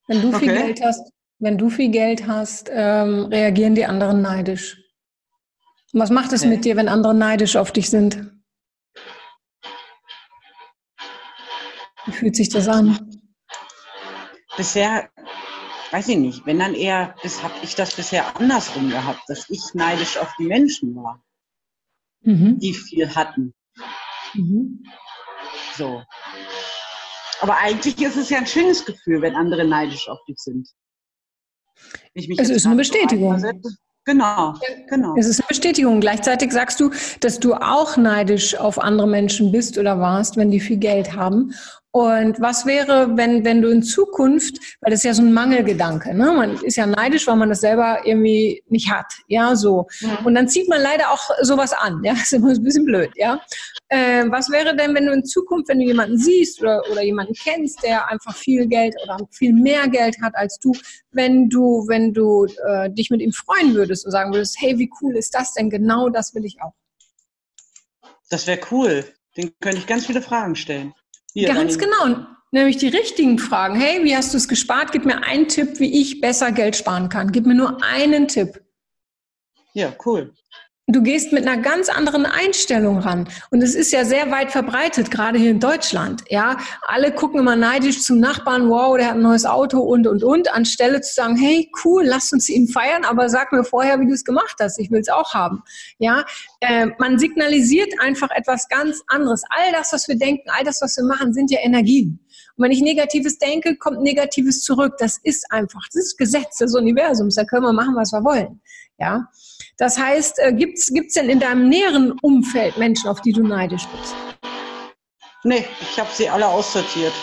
Wenn 0.06 0.22
du 0.22 0.32
viel 0.38 0.50
okay. 0.50 0.62
Geld 0.62 0.80
hast, 0.82 1.12
wenn 1.38 1.58
du 1.58 1.70
viel 1.70 1.90
Geld 1.90 2.26
hast, 2.26 2.70
ähm, 2.72 3.26
reagieren 3.26 3.74
die 3.74 3.84
anderen 3.84 4.22
neidisch. 4.22 4.78
Und 5.92 6.00
was 6.00 6.10
macht 6.10 6.32
es 6.32 6.42
okay. 6.42 6.50
mit 6.50 6.64
dir, 6.64 6.76
wenn 6.76 6.88
andere 6.88 7.14
neidisch 7.14 7.56
auf 7.56 7.72
dich 7.72 7.90
sind? 7.90 8.30
Wie 12.06 12.12
fühlt 12.12 12.36
sich 12.36 12.48
das 12.48 12.68
an? 12.68 13.20
Bisher 14.56 15.10
weiß 15.90 16.08
ich 16.08 16.16
nicht, 16.16 16.46
wenn 16.46 16.58
dann 16.58 16.74
eher, 16.74 17.14
das 17.22 17.42
habe 17.42 17.54
ich 17.62 17.74
das 17.74 17.94
bisher 17.94 18.36
andersrum 18.36 18.90
gehabt, 18.90 19.22
dass 19.28 19.48
ich 19.50 19.74
neidisch 19.74 20.16
auf 20.18 20.32
die 20.38 20.44
Menschen 20.44 20.94
war, 20.96 21.22
mhm. 22.22 22.58
die 22.58 22.74
viel 22.74 23.14
hatten. 23.14 23.54
Mhm. 24.34 24.84
So. 25.76 26.02
Aber 27.40 27.58
eigentlich 27.58 28.00
ist 28.00 28.16
es 28.16 28.30
ja 28.30 28.38
ein 28.38 28.46
schönes 28.46 28.84
Gefühl, 28.84 29.22
wenn 29.22 29.34
andere 29.34 29.64
neidisch 29.64 30.08
auf 30.08 30.18
dich 30.28 30.38
sind. 30.38 30.68
es 32.14 32.50
ist 32.50 32.66
eine 32.66 32.76
Bestätigung. 32.76 33.42
Genau, 34.04 34.54
genau. 34.88 35.14
Es 35.16 35.26
ist 35.26 35.40
eine 35.40 35.48
Bestätigung. 35.48 36.00
Gleichzeitig 36.00 36.52
sagst 36.52 36.80
du, 36.80 36.90
dass 37.20 37.38
du 37.38 37.54
auch 37.54 37.96
neidisch 37.96 38.56
auf 38.56 38.78
andere 38.78 39.06
Menschen 39.06 39.52
bist 39.52 39.78
oder 39.78 39.98
warst, 40.00 40.36
wenn 40.36 40.50
die 40.50 40.60
viel 40.60 40.78
Geld 40.78 41.14
haben. 41.14 41.54
Und 41.92 42.40
was 42.40 42.66
wäre, 42.66 43.16
wenn, 43.16 43.44
wenn 43.44 43.62
du 43.62 43.68
in 43.68 43.82
Zukunft, 43.82 44.58
weil 44.80 44.92
das 44.92 45.00
ist 45.00 45.04
ja 45.04 45.14
so 45.14 45.22
ein 45.22 45.32
Mangelgedanke, 45.32 46.14
ne? 46.14 46.32
man 46.32 46.56
ist 46.62 46.76
ja 46.76 46.86
neidisch, 46.86 47.26
weil 47.26 47.34
man 47.34 47.48
das 47.48 47.62
selber 47.62 48.02
irgendwie 48.04 48.62
nicht 48.68 48.92
hat, 48.92 49.12
ja, 49.26 49.56
so. 49.56 49.88
Mhm. 50.00 50.26
Und 50.26 50.34
dann 50.36 50.48
zieht 50.48 50.68
man 50.68 50.80
leider 50.80 51.10
auch 51.10 51.30
sowas 51.42 51.72
an, 51.72 52.00
ja, 52.04 52.12
das 52.12 52.22
ist 52.24 52.32
immer 52.34 52.50
ein 52.50 52.62
bisschen 52.62 52.84
blöd, 52.84 53.10
ja. 53.16 53.40
Äh, 53.88 54.24
was 54.30 54.50
wäre 54.50 54.76
denn, 54.76 54.94
wenn 54.94 55.06
du 55.06 55.12
in 55.12 55.24
Zukunft, 55.24 55.68
wenn 55.68 55.80
du 55.80 55.86
jemanden 55.86 56.16
siehst 56.16 56.62
oder, 56.62 56.80
oder 56.92 57.02
jemanden 57.02 57.34
kennst, 57.34 57.82
der 57.82 58.08
einfach 58.08 58.36
viel 58.36 58.68
Geld 58.68 58.94
oder 59.02 59.16
viel 59.32 59.52
mehr 59.52 59.88
Geld 59.88 60.16
hat 60.22 60.36
als 60.36 60.60
du, 60.60 60.72
wenn 61.10 61.48
du, 61.48 61.84
wenn 61.88 62.14
du 62.14 62.46
äh, 62.68 62.88
dich 62.90 63.10
mit 63.10 63.20
ihm 63.20 63.32
freuen 63.32 63.74
würdest 63.74 64.04
und 64.04 64.12
sagen 64.12 64.32
würdest, 64.32 64.56
hey, 64.60 64.78
wie 64.78 64.90
cool 65.00 65.16
ist 65.16 65.34
das 65.34 65.54
denn? 65.54 65.70
Genau 65.70 66.08
das 66.08 66.36
will 66.36 66.44
ich 66.44 66.62
auch. 66.62 66.72
Das 68.28 68.46
wäre 68.46 68.60
cool. 68.70 69.04
Den 69.36 69.50
könnte 69.60 69.78
ich 69.78 69.88
ganz 69.88 70.06
viele 70.06 70.22
Fragen 70.22 70.54
stellen. 70.54 70.94
Hier, 71.32 71.48
Ganz 71.48 71.78
genau. 71.78 72.26
Nämlich 72.52 72.78
die 72.78 72.88
richtigen 72.88 73.38
Fragen. 73.38 73.76
Hey, 73.76 74.02
wie 74.02 74.16
hast 74.16 74.32
du 74.32 74.36
es 74.36 74.48
gespart? 74.48 74.90
Gib 74.90 75.04
mir 75.04 75.22
einen 75.22 75.46
Tipp, 75.46 75.78
wie 75.78 76.00
ich 76.00 76.20
besser 76.20 76.50
Geld 76.50 76.74
sparen 76.74 77.08
kann. 77.08 77.30
Gib 77.30 77.46
mir 77.46 77.54
nur 77.54 77.82
einen 77.84 78.26
Tipp. 78.26 78.60
Ja, 79.72 79.92
cool. 80.04 80.34
Du 80.92 81.02
gehst 81.02 81.32
mit 81.32 81.46
einer 81.46 81.62
ganz 81.62 81.88
anderen 81.88 82.26
Einstellung 82.26 82.98
ran. 82.98 83.28
Und 83.50 83.62
es 83.62 83.76
ist 83.76 83.92
ja 83.92 84.04
sehr 84.04 84.32
weit 84.32 84.50
verbreitet, 84.50 85.12
gerade 85.12 85.38
hier 85.38 85.52
in 85.52 85.60
Deutschland. 85.60 86.24
Ja, 86.28 86.56
alle 86.82 87.12
gucken 87.12 87.38
immer 87.38 87.54
neidisch 87.54 88.02
zum 88.02 88.18
Nachbarn, 88.18 88.68
wow, 88.68 88.96
der 88.96 89.06
hat 89.06 89.14
ein 89.14 89.22
neues 89.22 89.46
Auto 89.46 89.78
und, 89.78 90.08
und, 90.08 90.24
und, 90.24 90.52
anstelle 90.52 91.00
zu 91.00 91.14
sagen, 91.14 91.36
hey, 91.36 91.70
cool, 91.84 92.02
lass 92.04 92.32
uns 92.32 92.48
ihn 92.48 92.66
feiern, 92.66 93.04
aber 93.04 93.28
sag 93.28 93.52
mir 93.52 93.62
vorher, 93.62 94.00
wie 94.00 94.06
du 94.06 94.12
es 94.12 94.24
gemacht 94.24 94.56
hast. 94.58 94.80
Ich 94.80 94.90
will 94.90 95.00
es 95.00 95.08
auch 95.08 95.32
haben. 95.32 95.62
Ja, 95.98 96.24
äh, 96.58 96.88
man 96.98 97.20
signalisiert 97.20 97.92
einfach 98.00 98.30
etwas 98.32 98.68
ganz 98.68 99.00
anderes. 99.06 99.44
All 99.50 99.70
das, 99.70 99.92
was 99.92 100.08
wir 100.08 100.18
denken, 100.18 100.50
all 100.50 100.64
das, 100.64 100.82
was 100.82 100.96
wir 100.96 101.04
machen, 101.04 101.32
sind 101.32 101.52
ja 101.52 101.60
Energien. 101.62 102.18
Und 102.56 102.64
wenn 102.64 102.72
ich 102.72 102.82
Negatives 102.82 103.38
denke, 103.38 103.76
kommt 103.76 104.02
Negatives 104.02 104.64
zurück. 104.64 104.94
Das 104.98 105.18
ist 105.22 105.46
einfach, 105.50 105.82
das 105.92 106.06
ist 106.06 106.18
Gesetz 106.18 106.58
des 106.58 106.74
Universums. 106.74 107.36
Da 107.36 107.44
können 107.44 107.62
wir 107.62 107.72
machen, 107.72 107.94
was 107.94 108.12
wir 108.12 108.24
wollen. 108.24 108.60
Ja. 109.00 109.26
Das 109.78 109.98
heißt, 109.98 110.38
äh, 110.38 110.52
gibt 110.52 110.78
es 110.78 111.14
denn 111.14 111.30
in 111.30 111.40
deinem 111.40 111.68
näheren 111.68 112.12
Umfeld 112.20 112.76
Menschen, 112.76 113.08
auf 113.08 113.22
die 113.22 113.32
du 113.32 113.42
neidisch 113.42 113.86
bist? 113.86 114.14
Nee, 115.42 115.64
ich 115.80 115.98
habe 115.98 116.10
sie 116.12 116.28
alle 116.28 116.46
aussortiert. 116.46 117.14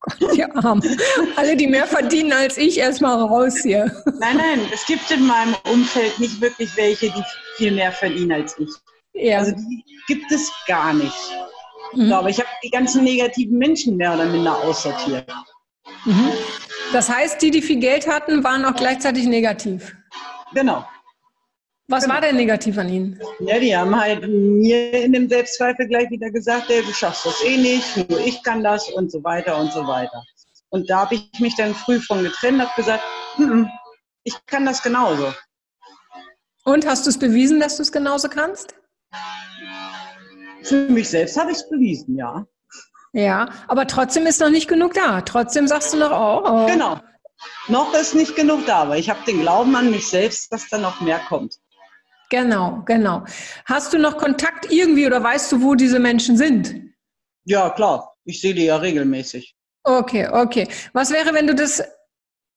Gott, 0.00 0.16
die 0.36 0.44
Armen. 0.44 0.98
Alle, 1.34 1.56
die 1.56 1.66
mehr 1.66 1.86
verdienen 1.86 2.32
als 2.32 2.58
ich, 2.58 2.78
erstmal 2.78 3.20
raus 3.20 3.58
hier. 3.62 3.90
Nein, 4.20 4.36
nein, 4.36 4.60
es 4.72 4.86
gibt 4.86 5.10
in 5.10 5.26
meinem 5.26 5.56
Umfeld 5.70 6.18
nicht 6.20 6.40
wirklich 6.40 6.76
welche, 6.76 7.10
die 7.10 7.22
viel 7.56 7.72
mehr 7.72 7.90
verdienen 7.90 8.32
als 8.32 8.56
ich. 8.58 8.70
Ja. 9.14 9.38
Also 9.38 9.52
die 9.52 9.84
gibt 10.06 10.30
es 10.30 10.50
gar 10.68 10.92
nicht. 10.94 11.16
Mhm. 11.92 12.02
Ich 12.02 12.06
glaube, 12.06 12.30
ich 12.30 12.38
habe 12.38 12.48
die 12.62 12.70
ganzen 12.70 13.02
negativen 13.02 13.58
Menschen 13.58 13.96
mehr 13.96 14.14
oder 14.14 14.26
minder 14.26 14.56
aussortiert. 14.62 15.28
Mhm. 16.04 16.30
Das 16.92 17.08
heißt, 17.08 17.42
die, 17.42 17.50
die 17.50 17.62
viel 17.62 17.80
Geld 17.80 18.06
hatten, 18.06 18.44
waren 18.44 18.64
auch 18.64 18.76
gleichzeitig 18.76 19.26
negativ. 19.26 19.96
Genau. 20.54 20.84
Was 21.88 22.04
genau. 22.04 22.14
war 22.14 22.20
denn 22.20 22.36
negativ 22.36 22.78
an 22.78 22.88
Ihnen? 22.88 23.20
Ja, 23.40 23.58
die 23.58 23.76
haben 23.76 23.98
halt 23.98 24.26
mir 24.26 25.04
in 25.04 25.12
dem 25.12 25.28
Selbstzweifel 25.28 25.88
gleich 25.88 26.08
wieder 26.10 26.30
gesagt, 26.30 26.68
hey, 26.68 26.82
du 26.82 26.92
schaffst 26.92 27.26
das 27.26 27.44
eh 27.44 27.56
nicht, 27.56 28.08
nur 28.08 28.20
ich 28.20 28.42
kann 28.42 28.62
das 28.62 28.88
und 28.90 29.10
so 29.10 29.22
weiter 29.24 29.58
und 29.58 29.72
so 29.72 29.86
weiter. 29.86 30.24
Und 30.70 30.88
da 30.88 31.00
habe 31.00 31.16
ich 31.16 31.30
mich 31.40 31.54
dann 31.56 31.74
früh 31.74 32.00
von 32.00 32.22
getrennt, 32.22 32.62
habe 32.62 32.70
gesagt, 32.76 33.02
N 33.38 33.50
-n, 33.50 33.70
ich 34.24 34.34
kann 34.46 34.64
das 34.64 34.82
genauso. 34.82 35.34
Und 36.64 36.86
hast 36.86 37.06
du 37.06 37.10
es 37.10 37.18
bewiesen, 37.18 37.60
dass 37.60 37.76
du 37.76 37.82
es 37.82 37.92
genauso 37.92 38.28
kannst? 38.28 38.74
Für 40.62 40.88
mich 40.88 41.10
selbst 41.10 41.36
habe 41.36 41.50
ich 41.50 41.58
es 41.58 41.68
bewiesen, 41.68 42.16
ja. 42.16 42.46
Ja, 43.12 43.50
aber 43.68 43.86
trotzdem 43.86 44.26
ist 44.26 44.40
noch 44.40 44.48
nicht 44.48 44.68
genug 44.68 44.94
da. 44.94 45.20
Trotzdem 45.20 45.66
sagst 45.68 45.92
du 45.92 45.98
noch, 45.98 46.10
oh, 46.10 46.42
oh. 46.46 46.66
Genau. 46.66 47.00
Noch 47.68 47.94
ist 47.94 48.14
nicht 48.14 48.34
genug 48.34 48.66
da, 48.66 48.82
aber 48.82 48.98
ich 48.98 49.08
habe 49.08 49.20
den 49.26 49.40
Glauben 49.40 49.74
an 49.76 49.90
mich 49.90 50.08
selbst, 50.08 50.52
dass 50.52 50.68
da 50.68 50.78
noch 50.78 51.00
mehr 51.00 51.20
kommt. 51.28 51.56
Genau, 52.30 52.82
genau. 52.86 53.24
Hast 53.66 53.92
du 53.92 53.98
noch 53.98 54.16
Kontakt 54.16 54.72
irgendwie 54.72 55.06
oder 55.06 55.22
weißt 55.22 55.52
du, 55.52 55.62
wo 55.62 55.74
diese 55.74 55.98
Menschen 55.98 56.36
sind? 56.36 56.74
Ja, 57.44 57.70
klar. 57.70 58.14
Ich 58.24 58.40
sehe 58.40 58.54
die 58.54 58.64
ja 58.64 58.76
regelmäßig. 58.76 59.54
Okay, 59.84 60.28
okay. 60.28 60.68
Was 60.92 61.10
wäre, 61.10 61.34
wenn 61.34 61.46
du 61.46 61.54
das, 61.54 61.82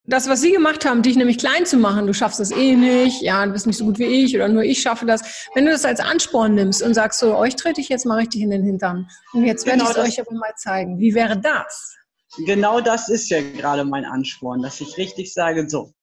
das, 0.06 0.30
was 0.30 0.42
sie 0.42 0.52
gemacht 0.52 0.86
haben, 0.86 1.02
dich 1.02 1.16
nämlich 1.16 1.40
klein 1.40 1.66
zu 1.66 1.78
machen, 1.78 2.08
du 2.08 2.14
schaffst 2.14 2.40
das 2.40 2.52
eh 2.52 2.76
nicht, 2.76 3.22
ja, 3.22 3.46
du 3.46 3.52
bist 3.52 3.68
nicht 3.68 3.78
so 3.78 3.86
gut 3.86 4.00
wie 4.00 4.06
ich 4.06 4.36
oder 4.36 4.48
nur 4.48 4.64
ich 4.64 4.82
schaffe 4.82 5.06
das. 5.06 5.48
Wenn 5.56 5.66
du 5.66 5.72
das 5.72 5.86
als 5.86 6.00
Ansporn 6.00 6.56
nimmst 6.56 6.82
und 6.82 6.94
sagst 6.94 7.20
so, 7.20 7.36
euch 7.36 7.56
trete 7.56 7.82
ich 7.82 7.90
jetzt 7.90 8.06
mal 8.06 8.20
richtig 8.20 8.42
in 8.42 8.52
den 8.52 8.64
Hintern 8.64 9.10
und 9.34 9.46
jetzt 9.46 9.66
werde 9.66 9.80
genau 9.80 9.92
ich 9.92 9.98
es 9.98 10.04
euch 10.04 10.22
aber 10.22 10.38
mal 10.38 10.54
zeigen. 10.56 11.00
Wie 11.00 11.16
wäre 11.16 11.38
das? 11.38 11.96
Genau 12.46 12.82
das 12.82 13.10
ist 13.10 13.30
ja 13.30 13.42
gerade 13.42 13.86
mein 13.86 14.06
Ansporn, 14.06 14.62
dass 14.62 14.82
ich 14.82 14.98
richtig 14.98 15.34
sage, 15.34 15.70
so, 15.70 15.94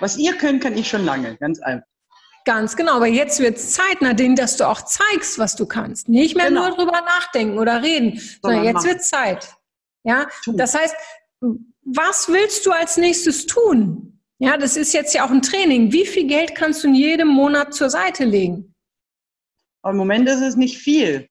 was 0.00 0.16
ihr 0.16 0.34
könnt, 0.36 0.62
kann 0.62 0.76
ich 0.76 0.88
schon 0.88 1.04
lange, 1.04 1.36
ganz 1.36 1.60
einfach. 1.60 1.86
Ganz 2.44 2.74
genau, 2.74 2.96
aber 2.96 3.06
jetzt 3.06 3.38
wird 3.38 3.56
es 3.56 3.72
Zeit, 3.72 4.00
Nadine, 4.00 4.34
dass 4.34 4.56
du 4.56 4.68
auch 4.68 4.82
zeigst, 4.82 5.38
was 5.38 5.54
du 5.54 5.64
kannst. 5.64 6.08
Nicht 6.08 6.36
mehr 6.36 6.48
genau. 6.48 6.68
nur 6.68 6.76
drüber 6.76 7.00
nachdenken 7.00 7.58
oder 7.58 7.82
reden, 7.82 8.18
sondern, 8.18 8.64
sondern 8.64 8.64
jetzt 8.64 8.84
wird 8.84 9.04
Zeit. 9.04 9.54
Ja, 10.02 10.26
tun. 10.42 10.56
das 10.56 10.74
heißt, 10.74 10.96
was 11.84 12.28
willst 12.28 12.66
du 12.66 12.72
als 12.72 12.96
nächstes 12.96 13.46
tun? 13.46 14.20
Ja, 14.38 14.56
das 14.56 14.76
ist 14.76 14.92
jetzt 14.92 15.14
ja 15.14 15.24
auch 15.24 15.30
ein 15.30 15.42
Training. 15.42 15.92
Wie 15.92 16.04
viel 16.04 16.26
Geld 16.26 16.56
kannst 16.56 16.82
du 16.82 16.88
in 16.88 16.96
jedem 16.96 17.28
Monat 17.28 17.74
zur 17.74 17.90
Seite 17.90 18.24
legen? 18.24 18.74
Im 19.84 19.96
Moment 19.96 20.28
ist 20.28 20.40
es 20.40 20.56
nicht 20.56 20.78
viel. 20.78 21.28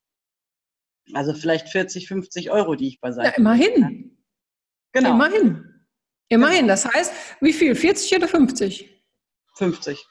Also 1.13 1.33
vielleicht 1.33 1.69
40, 1.69 2.07
50 2.07 2.51
Euro, 2.51 2.75
die 2.75 2.87
ich 2.87 3.01
beiseite. 3.01 3.29
Ja, 3.29 3.37
immerhin. 3.37 4.17
Genau. 4.93 5.11
Immerhin. 5.11 5.65
Immerhin. 6.29 6.67
Das 6.67 6.85
heißt, 6.85 7.13
wie 7.41 7.53
viel? 7.53 7.75
40 7.75 8.15
oder 8.17 8.27
50? 8.27 8.89
50. 9.55 10.05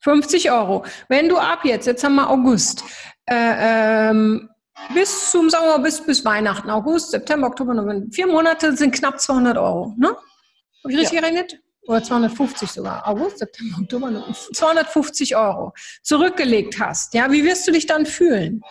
50 0.00 0.50
Euro. 0.50 0.84
Wenn 1.08 1.28
du 1.28 1.38
ab 1.38 1.64
jetzt, 1.64 1.86
jetzt 1.86 2.04
haben 2.04 2.16
wir 2.16 2.28
August, 2.28 2.84
äh, 3.26 4.10
ähm, 4.10 4.48
bis 4.94 5.30
zum 5.30 5.48
Sommer, 5.48 5.78
bis, 5.78 6.04
bis 6.04 6.24
Weihnachten, 6.24 6.68
August, 6.70 7.10
September, 7.10 7.46
Oktober, 7.46 7.74
November, 7.74 8.06
vier 8.10 8.26
Monate 8.26 8.76
sind 8.76 8.94
knapp 8.94 9.20
200 9.20 9.56
Euro. 9.56 9.94
Ne? 9.96 10.08
Habe 10.08 10.92
ich 10.92 10.98
richtig 10.98 11.12
ja. 11.14 11.20
gerechnet? 11.20 11.58
Oder 11.86 12.02
250 12.02 12.70
sogar. 12.70 13.06
August, 13.08 13.38
September, 13.38 13.78
Oktober, 13.80 14.10
November. 14.10 14.36
250 14.52 15.36
Euro 15.36 15.72
zurückgelegt 16.02 16.78
hast. 16.78 17.14
Ja, 17.14 17.30
wie 17.30 17.44
wirst 17.44 17.66
du 17.66 17.72
dich 17.72 17.86
dann 17.86 18.06
fühlen? 18.06 18.62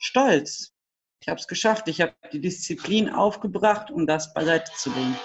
Stolz. 0.00 0.72
Ich 1.22 1.28
habe 1.28 1.38
es 1.38 1.46
geschafft. 1.46 1.86
Ich 1.88 2.00
habe 2.00 2.14
die 2.32 2.40
Disziplin 2.40 3.10
aufgebracht, 3.10 3.90
um 3.90 4.06
das 4.06 4.32
beiseite 4.32 4.72
zu 4.74 4.88
legen. 4.90 5.16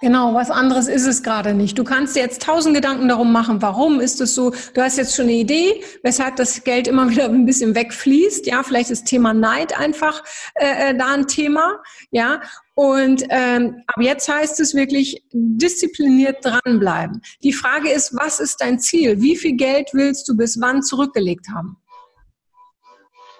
Genau, 0.00 0.32
was 0.32 0.48
anderes 0.48 0.86
ist 0.86 1.06
es 1.06 1.24
gerade 1.24 1.54
nicht. 1.54 1.76
Du 1.76 1.82
kannst 1.82 2.14
dir 2.14 2.20
jetzt 2.20 2.42
tausend 2.42 2.76
Gedanken 2.76 3.08
darum 3.08 3.32
machen, 3.32 3.60
warum 3.60 3.98
ist 3.98 4.20
es 4.20 4.36
so. 4.36 4.52
Du 4.74 4.80
hast 4.80 4.96
jetzt 4.96 5.16
schon 5.16 5.24
eine 5.24 5.32
Idee, 5.32 5.82
weshalb 6.04 6.36
das 6.36 6.62
Geld 6.62 6.86
immer 6.86 7.10
wieder 7.10 7.24
ein 7.24 7.46
bisschen 7.46 7.74
wegfließt. 7.74 8.46
Ja, 8.46 8.62
vielleicht 8.62 8.90
ist 8.90 9.06
Thema 9.06 9.34
Neid 9.34 9.76
einfach 9.76 10.22
äh, 10.54 10.90
äh, 10.90 10.96
da 10.96 11.14
ein 11.14 11.26
Thema. 11.26 11.82
Ja, 12.12 12.40
und 12.76 13.24
ähm, 13.30 13.82
ab 13.88 14.00
jetzt 14.00 14.28
heißt 14.28 14.60
es 14.60 14.76
wirklich 14.76 15.24
diszipliniert 15.32 16.44
dranbleiben. 16.44 17.22
Die 17.42 17.52
Frage 17.52 17.90
ist, 17.90 18.14
was 18.14 18.38
ist 18.38 18.60
dein 18.60 18.78
Ziel? 18.78 19.20
Wie 19.20 19.34
viel 19.34 19.56
Geld 19.56 19.88
willst 19.94 20.28
du 20.28 20.36
bis 20.36 20.60
wann 20.60 20.84
zurückgelegt 20.84 21.48
haben? 21.52 21.76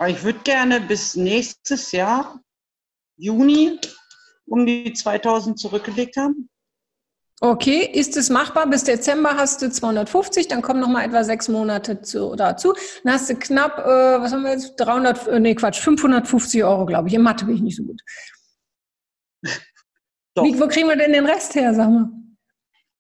Ich 0.07 0.23
würde 0.23 0.39
gerne 0.41 0.81
bis 0.81 1.17
nächstes 1.17 1.91
Jahr, 1.91 2.41
Juni, 3.17 3.81
um 4.47 4.65
die 4.65 4.93
2000 4.93 5.59
zurückgelegt 5.59 6.17
haben. 6.17 6.49
Okay, 7.41 7.85
ist 7.85 8.17
es 8.17 8.31
machbar? 8.31 8.69
Bis 8.69 8.85
Dezember 8.85 9.37
hast 9.37 9.63
du 9.63 9.71
250, 9.71 10.49
dann 10.49 10.63
kommen 10.63 10.81
noch 10.81 10.89
mal 10.89 11.05
etwa 11.05 11.23
sechs 11.23 11.49
Monate 11.49 12.03
zu, 12.03 12.35
dazu. 12.35 12.75
Dann 13.05 13.13
hast 13.13 13.31
du 13.31 13.37
knapp, 13.37 13.79
äh, 13.79 14.21
was 14.21 14.33
haben 14.33 14.43
wir 14.43 14.53
jetzt? 14.53 14.75
300, 14.77 15.29
äh, 15.29 15.41
nee, 15.41 15.55
Quatsch, 15.55 15.81
550 15.81 16.65
Euro, 16.65 16.87
glaube 16.87 17.09
ich. 17.09 17.15
In 17.15 17.23
Mathe 17.23 17.45
bin 17.45 17.57
ich 17.57 17.63
nicht 17.63 17.77
so 17.77 17.85
gut. 17.85 18.01
Doch. 20.35 20.45
Wie, 20.45 20.59
wo 20.61 20.67
kriegen 20.69 20.89
wir 20.89 20.97
denn 20.97 21.13
den 21.13 21.27
Rest 21.27 21.55
her, 21.55 21.75
sag 21.75 21.91
mal? 21.91 22.09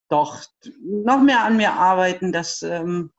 Doch, 0.08 0.40
noch 0.82 1.20
mehr 1.20 1.42
an 1.42 1.56
mir 1.56 1.72
arbeiten, 1.72 2.32
dass 2.32 2.62
ähm, 2.62 3.12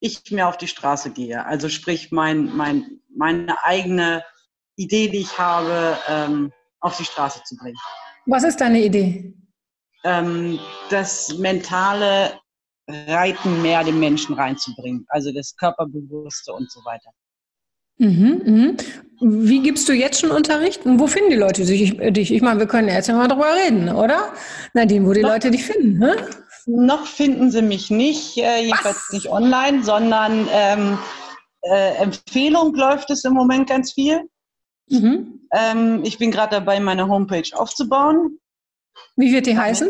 ich 0.00 0.30
mehr 0.30 0.48
auf 0.48 0.56
die 0.56 0.68
Straße 0.68 1.10
gehe. 1.10 1.44
Also 1.44 1.68
sprich, 1.68 2.12
mein, 2.12 2.54
mein, 2.56 3.00
meine 3.14 3.62
eigene 3.64 4.24
Idee, 4.76 5.08
die 5.08 5.18
ich 5.18 5.38
habe, 5.38 5.98
ähm, 6.08 6.52
auf 6.80 6.96
die 6.96 7.04
Straße 7.04 7.42
zu 7.44 7.56
bringen. 7.56 7.76
Was 8.26 8.44
ist 8.44 8.60
deine 8.60 8.80
Idee? 8.80 9.34
Ähm, 10.04 10.58
das 10.90 11.36
mentale 11.38 12.38
Reiten 12.88 13.60
mehr 13.62 13.84
den 13.84 13.98
Menschen 13.98 14.34
reinzubringen, 14.34 15.04
also 15.08 15.32
das 15.32 15.54
Körperbewusste 15.56 16.52
und 16.52 16.70
so 16.70 16.80
weiter. 16.84 17.10
Mhm, 17.98 18.42
mhm. 18.44 18.76
Wie 19.20 19.60
gibst 19.60 19.88
du 19.88 19.92
jetzt 19.92 20.20
schon 20.20 20.30
Unterricht? 20.30 20.86
Und 20.86 21.00
wo 21.00 21.08
finden 21.08 21.30
die 21.30 21.36
Leute 21.36 21.64
sich, 21.64 21.96
dich? 21.98 22.32
Ich 22.32 22.42
meine, 22.42 22.60
wir 22.60 22.68
können 22.68 22.88
jetzt 22.88 23.08
ja 23.08 23.14
mal 23.14 23.26
drüber 23.26 23.52
reden, 23.56 23.88
oder? 23.88 24.32
Nadine, 24.72 25.04
wo 25.04 25.12
die 25.12 25.22
Leute 25.22 25.50
dich 25.50 25.64
finden, 25.64 25.98
ne? 25.98 26.14
Noch 26.70 27.06
finden 27.06 27.50
sie 27.50 27.62
mich 27.62 27.90
nicht, 27.90 28.36
äh, 28.36 28.60
jedenfalls 28.60 29.10
nicht 29.10 29.30
online, 29.30 29.82
sondern 29.82 30.46
ähm, 30.52 30.98
äh, 31.62 31.94
Empfehlung 31.94 32.74
läuft 32.74 33.08
es 33.08 33.24
im 33.24 33.32
Moment 33.32 33.70
ganz 33.70 33.94
viel. 33.94 34.28
Mhm. 34.90 35.48
Ähm, 35.50 36.02
ich 36.04 36.18
bin 36.18 36.30
gerade 36.30 36.56
dabei, 36.56 36.78
meine 36.78 37.08
Homepage 37.08 37.48
aufzubauen. 37.54 38.38
Wie 39.16 39.32
wird 39.32 39.46
die 39.46 39.56
heißen? 39.56 39.88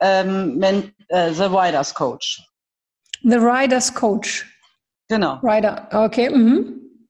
Ähm, 0.00 0.62
äh, 0.62 1.32
The 1.32 1.44
Riders 1.44 1.94
Coach. 1.94 2.42
The 3.22 3.36
Riders 3.36 3.94
Coach. 3.94 4.46
Genau. 5.08 5.38
Rider, 5.42 5.88
okay. 5.92 6.28
Mhm. 6.28 7.08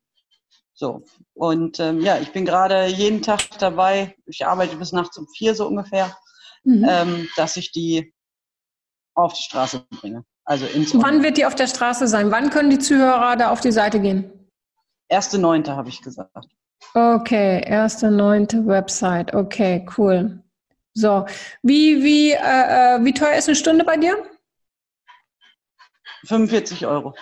So. 0.75 1.03
Und 1.35 1.81
ähm, 1.81 2.01
ja, 2.03 2.19
ich 2.19 2.31
bin 2.33 2.45
gerade 2.45 2.87
jeden 2.87 3.21
Tag 3.21 3.41
dabei, 3.59 4.15
ich 4.27 4.47
arbeite 4.47 4.77
bis 4.77 4.93
nachts 4.93 5.19
um 5.19 5.27
vier 5.37 5.57
so 5.57 5.67
ungefähr, 5.67 6.17
mhm. 6.63 6.87
ähm, 6.89 7.29
dass 7.35 7.57
ich 7.57 7.73
die 7.73 8.15
auf 9.15 9.33
die 9.35 9.43
Straße 9.43 9.85
bringe. 10.01 10.25
Also 10.45 10.67
ins 10.67 10.95
Wann 10.95 11.23
wird 11.23 11.37
die 11.37 11.47
auf 11.47 11.55
der 11.55 11.67
Straße 11.67 12.09
sein? 12.09 12.31
Wann 12.31 12.51
können 12.51 12.71
die 12.71 12.79
Zuhörer 12.79 13.37
da 13.37 13.51
auf 13.51 13.61
die 13.61 13.73
Seite 13.73 14.01
gehen? 14.01 14.31
Erste 15.09 15.39
Neunte, 15.39 15.77
habe 15.77 15.89
ich 15.89 16.03
gesagt. 16.03 16.49
Okay, 16.95 17.63
erste 17.65 18.11
Neunte 18.11 18.67
Website. 18.67 19.35
Okay, 19.35 19.87
cool. 19.97 20.43
So, 20.95 21.27
wie, 21.63 22.03
wie, 22.03 22.33
äh, 22.33 22.97
äh 22.97 23.05
wie 23.05 23.13
teuer 23.13 23.37
ist 23.37 23.49
eine 23.49 23.55
Stunde 23.55 23.85
bei 23.85 23.97
dir? 23.97 24.17
45 26.25 26.87
Euro. 26.87 27.15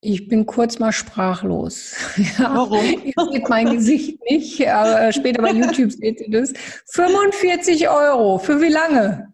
Ich 0.00 0.28
bin 0.28 0.46
kurz 0.46 0.78
mal 0.78 0.92
sprachlos. 0.92 1.94
Ja, 2.38 2.54
Warum? 2.54 2.84
Ihr 2.84 3.32
seht 3.32 3.48
mein 3.48 3.70
Gesicht 3.70 4.18
nicht, 4.30 4.68
aber 4.68 5.12
später 5.12 5.42
bei 5.42 5.52
YouTube 5.52 5.90
seht 5.90 6.20
ihr 6.20 6.30
das. 6.30 6.52
45 6.92 7.88
Euro. 7.88 8.38
Für 8.38 8.60
wie 8.60 8.68
lange? 8.68 9.32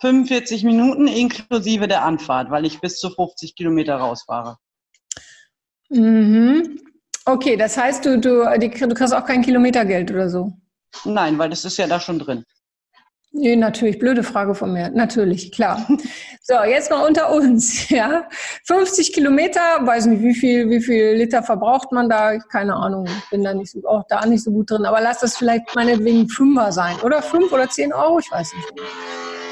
45 0.00 0.64
Minuten 0.64 1.06
inklusive 1.06 1.86
der 1.86 2.04
Anfahrt, 2.04 2.50
weil 2.50 2.64
ich 2.64 2.80
bis 2.80 2.98
zu 2.98 3.10
50 3.10 3.54
Kilometer 3.54 3.96
rausfahre. 3.96 4.56
Mhm. 5.90 6.80
Okay, 7.24 7.56
das 7.56 7.76
heißt, 7.76 8.04
du, 8.04 8.18
du, 8.18 8.44
du 8.58 8.94
kriegst 8.94 9.14
auch 9.14 9.24
kein 9.24 9.42
Kilometergeld 9.42 10.10
oder 10.10 10.28
so? 10.28 10.52
Nein, 11.04 11.38
weil 11.38 11.50
das 11.50 11.64
ist 11.64 11.76
ja 11.76 11.86
da 11.86 12.00
schon 12.00 12.18
drin. 12.18 12.44
Nee, 13.38 13.54
natürlich, 13.54 14.00
blöde 14.00 14.24
Frage 14.24 14.56
von 14.56 14.72
mir. 14.72 14.90
Natürlich, 14.90 15.52
klar. 15.52 15.86
So, 16.42 16.54
jetzt 16.64 16.90
mal 16.90 17.06
unter 17.06 17.30
uns, 17.30 17.88
ja. 17.90 18.26
50 18.64 19.12
Kilometer, 19.12 19.60
weiß 19.80 20.06
nicht, 20.06 20.22
wie 20.22 20.34
viel, 20.34 20.70
wie 20.70 20.80
viel 20.80 21.12
Liter 21.12 21.42
verbraucht 21.42 21.92
man 21.92 22.08
da? 22.08 22.38
Keine 22.38 22.74
Ahnung, 22.74 23.06
ich 23.06 23.30
bin 23.30 23.44
da 23.44 23.54
nicht 23.54 23.70
so, 23.70 23.86
auch 23.86 24.02
da 24.08 24.26
nicht 24.26 24.42
so 24.42 24.50
gut 24.50 24.70
drin. 24.70 24.86
Aber 24.86 25.00
lass 25.00 25.20
das 25.20 25.36
vielleicht 25.36 25.74
meinetwegen 25.74 26.28
Fünfer 26.28 26.72
sein. 26.72 26.96
Oder 27.04 27.22
fünf 27.22 27.52
oder 27.52 27.68
zehn 27.68 27.92
Euro, 27.92 28.18
ich 28.18 28.30
weiß 28.30 28.52
nicht. 28.54 28.72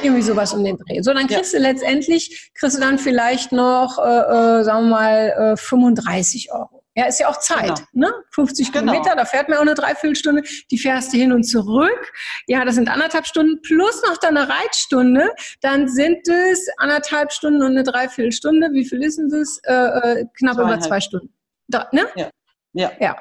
Irgendwie 0.02 0.22
sowas 0.22 0.52
um 0.52 0.64
den 0.64 0.78
Dreh. 0.78 1.00
So, 1.02 1.12
dann 1.12 1.26
kriegst 1.26 1.52
ja. 1.52 1.60
du 1.60 1.66
letztendlich, 1.66 2.50
kriegst 2.54 2.76
du 2.76 2.80
dann 2.80 2.98
vielleicht 2.98 3.52
noch, 3.52 3.98
äh, 3.98 4.60
äh, 4.60 4.64
sagen 4.64 4.88
wir 4.88 4.96
mal, 4.96 5.52
äh, 5.52 5.56
35 5.56 6.50
Euro. 6.52 6.75
Ja, 6.96 7.04
ist 7.04 7.20
ja 7.20 7.28
auch 7.28 7.38
Zeit. 7.40 7.84
Genau. 7.92 8.08
Ne? 8.08 8.14
50 8.30 8.72
genau. 8.72 8.92
Kilometer, 8.92 9.14
da 9.14 9.26
fährt 9.26 9.50
man 9.50 9.58
auch 9.58 9.62
eine 9.62 9.74
Dreiviertelstunde. 9.74 10.42
Die 10.70 10.78
fährst 10.78 11.12
du 11.12 11.18
hin 11.18 11.30
und 11.30 11.44
zurück. 11.44 12.12
Ja, 12.46 12.64
das 12.64 12.74
sind 12.74 12.88
anderthalb 12.88 13.26
Stunden 13.26 13.60
plus 13.60 14.02
noch 14.02 14.16
deine 14.16 14.48
Reitstunde. 14.48 15.30
Dann 15.60 15.88
sind 15.88 16.26
es 16.26 16.66
anderthalb 16.78 17.32
Stunden 17.32 17.62
und 17.62 17.72
eine 17.72 17.82
Dreiviertelstunde. 17.82 18.70
Wie 18.72 18.88
viel 18.88 19.02
ist 19.02 19.18
denn 19.18 19.28
das? 19.28 19.60
Äh, 19.64 19.74
äh, 19.74 20.24
knapp 20.38 20.58
über 20.58 20.80
zwei 20.80 21.00
Stunden. 21.00 21.34
Da, 21.68 21.86
ne? 21.92 22.08
Ja. 22.16 22.30
ja. 22.72 22.92
Ja. 22.98 23.16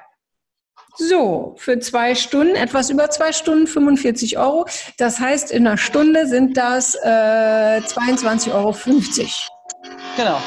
So, 0.97 1.55
für 1.57 1.77
zwei 1.79 2.15
Stunden, 2.15 2.55
etwas 2.55 2.89
über 2.89 3.09
zwei 3.09 3.33
Stunden, 3.33 3.67
45 3.67 4.37
Euro. 4.37 4.65
Das 4.97 5.19
heißt, 5.19 5.51
in 5.51 5.67
einer 5.67 5.77
Stunde 5.77 6.27
sind 6.27 6.55
das 6.55 6.95
äh, 6.95 7.81
22,50 7.81 8.53
Euro. 8.53 8.73
Genau. 10.15 10.39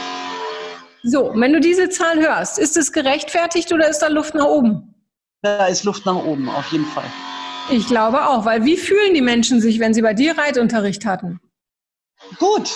So, 1.03 1.33
wenn 1.35 1.53
du 1.53 1.61
diese 1.61 1.89
Zahl 1.89 2.19
hörst, 2.19 2.59
ist 2.59 2.77
es 2.77 2.93
gerechtfertigt 2.93 3.73
oder 3.73 3.89
ist 3.89 4.01
da 4.01 4.09
Luft 4.09 4.35
nach 4.35 4.47
oben? 4.47 4.95
Da 5.43 5.67
ist 5.67 5.85
Luft 5.85 6.05
nach 6.07 6.17
oben, 6.25 6.49
auf 6.49 6.73
jeden 6.73 6.87
Fall. 6.87 7.05
Ich 7.71 7.87
glaube 7.87 8.27
auch, 8.27 8.45
weil 8.45 8.65
wie 8.65 8.77
fühlen 8.77 9.15
die 9.15 9.21
Menschen 9.21 9.61
sich, 9.61 9.79
wenn 9.79 9.95
sie 9.95 10.03
bei 10.03 10.15
dir 10.15 10.37
Reitunterricht 10.37 11.05
hatten? 11.05 11.41
Gut. 12.39 12.71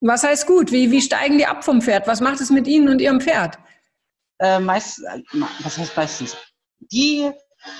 Was 0.00 0.24
heißt 0.24 0.46
gut? 0.46 0.72
Wie, 0.72 0.90
wie 0.90 1.00
steigen 1.00 1.38
die 1.38 1.46
ab 1.46 1.64
vom 1.64 1.80
Pferd? 1.80 2.06
Was 2.06 2.20
macht 2.20 2.40
es 2.40 2.50
mit 2.50 2.66
ihnen 2.66 2.88
und 2.88 3.00
ihrem 3.00 3.20
Pferd? 3.20 3.58
Äh, 4.40 4.58
meist, 4.58 5.00
was 5.60 5.78
heißt 5.78 5.96
meistens? 5.96 6.36
Die 6.80 7.30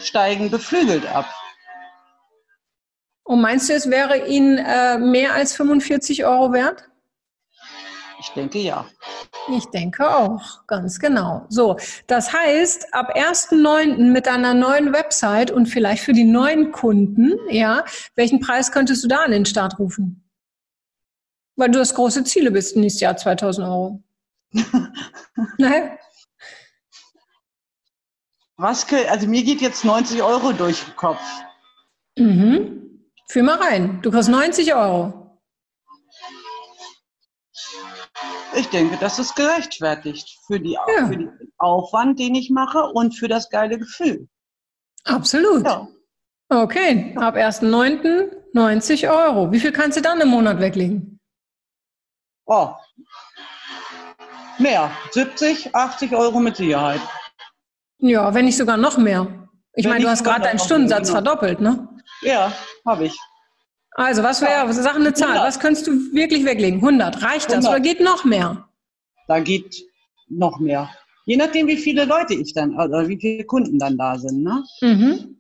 steigen 0.03 0.51
beflügelt 0.51 1.05
ab. 1.07 1.27
Und 3.25 3.41
meinst 3.41 3.69
du, 3.69 3.75
es 3.75 3.91
wäre 3.91 4.27
ihnen 4.29 4.59
äh, 4.59 4.99
mehr 4.99 5.35
als 5.35 5.55
45 5.55 6.25
Euro 6.25 6.53
wert? 6.53 6.89
Ich 8.23 8.29
denke 8.31 8.61
ja. 8.61 8.87
Ich 9.49 9.67
denke 9.71 10.09
auch, 10.09 10.65
ganz 10.69 11.01
genau. 11.01 11.45
So, 11.49 11.77
das 12.07 12.33
heißt, 12.33 12.95
ab 12.95 13.17
1.9. 13.17 13.97
mit 14.13 14.27
deiner 14.27 14.55
neuen 14.55 14.93
Website 14.93 15.51
und 15.51 15.67
vielleicht 15.67 16.05
für 16.05 16.13
die 16.13 16.23
neuen 16.23 16.71
Kunden, 16.71 17.33
ja, 17.51 17.85
welchen 18.15 18.39
Preis 18.39 18.71
könntest 18.71 19.03
du 19.03 19.09
da 19.09 19.25
an 19.25 19.33
den 19.33 19.45
Start 19.45 19.81
rufen? 19.81 20.23
Weil 21.57 21.73
du 21.73 21.81
das 21.81 21.97
große 21.97 22.23
Ziele 22.23 22.53
bist 22.53 22.77
nächstes 22.77 23.01
Jahr 23.01 23.17
2000 23.17 23.67
Euro. 23.67 24.05
ne? 25.59 25.99
Was, 28.57 28.87
also 29.09 29.27
mir 29.27 29.43
geht 29.43 29.61
jetzt 29.61 29.85
90 29.85 30.23
Euro 30.23 30.53
durch 30.53 30.85
den 30.85 30.95
Kopf. 30.95 31.23
Mhm. 32.17 33.01
Fühl 33.29 33.43
mal 33.43 33.57
rein. 33.59 34.01
Du 34.03 34.13
kriegst 34.13 34.29
90 34.29 34.73
Euro. 34.77 35.22
Ich 38.55 38.69
denke, 38.69 38.97
das 38.99 39.19
ist 39.19 39.35
gerechtfertigt 39.35 40.39
für, 40.47 40.61
die, 40.61 40.73
ja. 40.73 41.07
für 41.07 41.17
den 41.17 41.53
Aufwand, 41.59 42.19
den 42.19 42.35
ich 42.35 42.51
mache 42.51 42.85
und 42.85 43.15
für 43.17 43.29
das 43.29 43.49
geile 43.49 43.79
Gefühl. 43.79 44.29
Absolut. 45.05 45.65
Ja. 45.65 45.89
Okay, 46.49 47.15
ab 47.17 47.37
1.9. 47.37 48.31
90 48.55 49.09
Euro. 49.09 49.51
Wie 49.51 49.61
viel 49.61 49.73
kannst 49.73 49.97
du 49.97 50.03
dann 50.03 50.21
im 50.21 50.29
Monat 50.29 50.61
weglegen? 50.61 51.19
Oh, 52.45 52.75
mehr. 54.59 54.91
70, 55.11 55.75
80 55.75 56.13
Euro 56.15 56.41
mit 56.41 56.57
Sicherheit. 56.57 57.01
Ja, 57.99 58.35
wenn 58.35 58.45
nicht 58.45 58.57
sogar 58.57 58.77
noch 58.77 58.99
mehr. 58.99 59.27
Ich 59.75 59.87
meine, 59.87 60.05
du 60.05 60.11
hast 60.11 60.25
gerade 60.25 60.43
deinen 60.43 60.59
Stundensatz 60.59 61.09
genau. 61.09 61.23
verdoppelt, 61.23 61.61
ne? 61.61 61.89
Ja, 62.23 62.53
habe 62.87 63.07
ich. 63.07 63.19
Also, 63.95 64.23
was 64.23 64.41
wäre, 64.41 64.53
ja. 64.53 64.73
sag 64.73 64.97
eine 64.97 65.13
Zahl, 65.13 65.33
100. 65.33 65.47
was 65.47 65.61
könntest 65.61 65.87
du 65.87 65.93
wirklich 66.15 66.45
weglegen? 66.45 66.81
100, 66.81 67.23
reicht 67.23 67.51
100. 67.51 67.59
das 67.59 67.69
oder 67.69 67.81
geht 67.81 68.01
noch 68.01 68.25
mehr? 68.25 68.69
Da 69.29 69.41
geht 69.41 69.85
noch 70.29 70.59
mehr. 70.59 70.91
Je 71.27 71.37
nachdem, 71.37 71.67
wie 71.67 71.77
viele 71.77 72.05
Leute 72.05 72.35
ich 72.35 72.55
dann, 72.55 72.75
oder 72.75 73.09
wie 73.09 73.19
viele 73.19 73.45
Kunden 73.45 73.79
dann 73.79 73.97
da 73.97 74.19
sind. 74.19 74.43
Ne? 74.43 74.65
Mhm. 74.81 75.37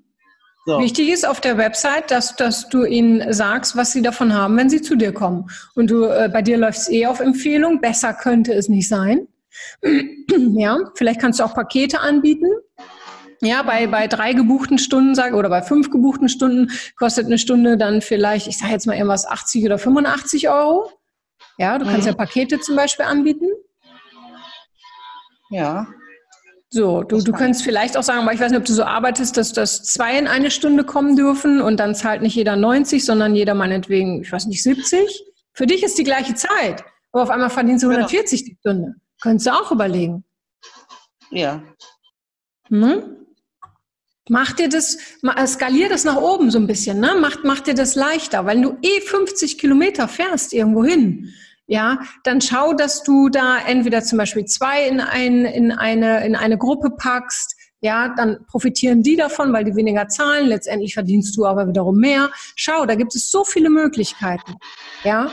So. 0.64 0.78
Wichtig 0.78 1.08
ist 1.08 1.26
auf 1.26 1.40
der 1.40 1.58
Website, 1.58 2.12
dass, 2.12 2.36
dass 2.36 2.68
du 2.68 2.84
ihnen 2.84 3.32
sagst, 3.32 3.76
was 3.76 3.90
sie 3.90 4.00
davon 4.00 4.32
haben, 4.32 4.56
wenn 4.56 4.70
sie 4.70 4.80
zu 4.80 4.94
dir 4.94 5.12
kommen. 5.12 5.50
Und 5.74 5.90
du, 5.90 6.04
äh, 6.04 6.30
bei 6.32 6.40
dir 6.40 6.56
läuft 6.56 6.78
es 6.78 6.88
eh 6.88 7.06
auf 7.06 7.18
Empfehlung. 7.18 7.80
Besser 7.80 8.14
könnte 8.14 8.52
es 8.52 8.68
nicht 8.68 8.88
sein. 8.88 9.26
ja, 10.54 10.78
vielleicht 10.94 11.20
kannst 11.20 11.40
du 11.40 11.44
auch 11.44 11.54
Pakete 11.54 11.98
anbieten. 12.00 12.46
Ja, 13.44 13.62
bei, 13.62 13.88
bei 13.88 14.06
drei 14.06 14.34
gebuchten 14.34 14.78
Stunden 14.78 15.16
sage 15.16 15.34
oder 15.34 15.48
bei 15.48 15.62
fünf 15.62 15.90
gebuchten 15.90 16.28
Stunden 16.28 16.70
kostet 16.96 17.26
eine 17.26 17.38
Stunde 17.38 17.76
dann 17.76 18.00
vielleicht, 18.00 18.46
ich 18.46 18.56
sage 18.56 18.72
jetzt 18.72 18.86
mal 18.86 18.94
irgendwas 18.94 19.26
80 19.26 19.64
oder 19.64 19.78
85 19.78 20.48
Euro. 20.48 20.88
Ja, 21.58 21.76
du 21.76 21.84
kannst 21.84 22.02
mhm. 22.02 22.12
ja 22.12 22.14
Pakete 22.14 22.60
zum 22.60 22.76
Beispiel 22.76 23.04
anbieten. 23.04 23.48
Ja. 25.50 25.88
So, 26.70 27.02
du, 27.02 27.20
du 27.20 27.32
könntest 27.32 27.64
vielleicht 27.64 27.96
auch 27.96 28.04
sagen, 28.04 28.20
aber 28.20 28.32
ich 28.32 28.40
weiß 28.40 28.52
nicht, 28.52 28.60
ob 28.60 28.64
du 28.64 28.72
so 28.72 28.84
arbeitest, 28.84 29.36
dass 29.36 29.52
das 29.52 29.82
zwei 29.82 30.16
in 30.16 30.28
eine 30.28 30.52
Stunde 30.52 30.84
kommen 30.84 31.16
dürfen 31.16 31.60
und 31.60 31.80
dann 31.80 31.96
zahlt 31.96 32.22
nicht 32.22 32.36
jeder 32.36 32.54
90, 32.54 33.04
sondern 33.04 33.34
jeder 33.34 33.54
meinetwegen, 33.54 34.22
ich 34.22 34.30
weiß 34.30 34.46
nicht, 34.46 34.62
70. 34.62 35.24
Für 35.52 35.66
dich 35.66 35.82
ist 35.82 35.98
die 35.98 36.04
gleiche 36.04 36.34
Zeit, 36.34 36.84
aber 37.10 37.24
auf 37.24 37.30
einmal 37.30 37.50
verdienst 37.50 37.82
du 37.82 37.88
140 37.90 38.40
genau. 38.40 38.48
die 38.48 38.58
Stunde. 38.60 38.94
Könntest 39.20 39.48
du 39.48 39.50
auch 39.50 39.72
überlegen. 39.72 40.24
Ja. 41.30 41.62
Hm? 42.68 43.21
Mach 44.28 44.52
dir 44.52 44.68
das, 44.68 44.98
skalier 45.46 45.88
das 45.88 46.04
nach 46.04 46.16
oben 46.16 46.50
so 46.50 46.58
ein 46.58 46.66
bisschen, 46.66 47.00
ne? 47.00 47.16
Mach, 47.20 47.38
mach 47.42 47.60
dir 47.60 47.74
das 47.74 47.96
leichter, 47.96 48.46
weil 48.46 48.60
du 48.60 48.76
eh 48.82 49.00
50 49.00 49.58
Kilometer 49.58 50.06
fährst 50.06 50.52
irgendwo 50.52 50.84
hin. 50.84 51.34
Ja, 51.66 52.00
dann 52.24 52.40
schau, 52.40 52.72
dass 52.72 53.02
du 53.02 53.28
da 53.28 53.58
entweder 53.58 54.02
zum 54.02 54.18
Beispiel 54.18 54.44
zwei 54.44 54.86
in, 54.86 55.00
ein, 55.00 55.44
in, 55.44 55.72
eine, 55.72 56.24
in 56.24 56.36
eine 56.36 56.58
Gruppe 56.58 56.90
packst. 56.90 57.56
Ja, 57.80 58.14
dann 58.16 58.44
profitieren 58.46 59.02
die 59.02 59.16
davon, 59.16 59.52
weil 59.52 59.64
die 59.64 59.74
weniger 59.74 60.06
zahlen. 60.06 60.46
Letztendlich 60.46 60.94
verdienst 60.94 61.36
du 61.36 61.46
aber 61.46 61.66
wiederum 61.66 61.98
mehr. 61.98 62.30
Schau, 62.54 62.86
da 62.86 62.94
gibt 62.94 63.14
es 63.16 63.30
so 63.30 63.42
viele 63.42 63.70
Möglichkeiten. 63.70 64.54
Ja. 65.02 65.32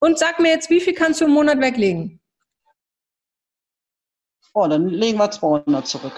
Und 0.00 0.18
sag 0.18 0.40
mir 0.40 0.48
jetzt, 0.48 0.68
wie 0.68 0.80
viel 0.80 0.94
kannst 0.94 1.20
du 1.20 1.26
im 1.26 1.30
Monat 1.30 1.60
weglegen? 1.60 2.20
Oh, 4.52 4.66
dann 4.66 4.88
legen 4.88 5.18
wir 5.18 5.30
200 5.30 5.86
zurück. 5.86 6.14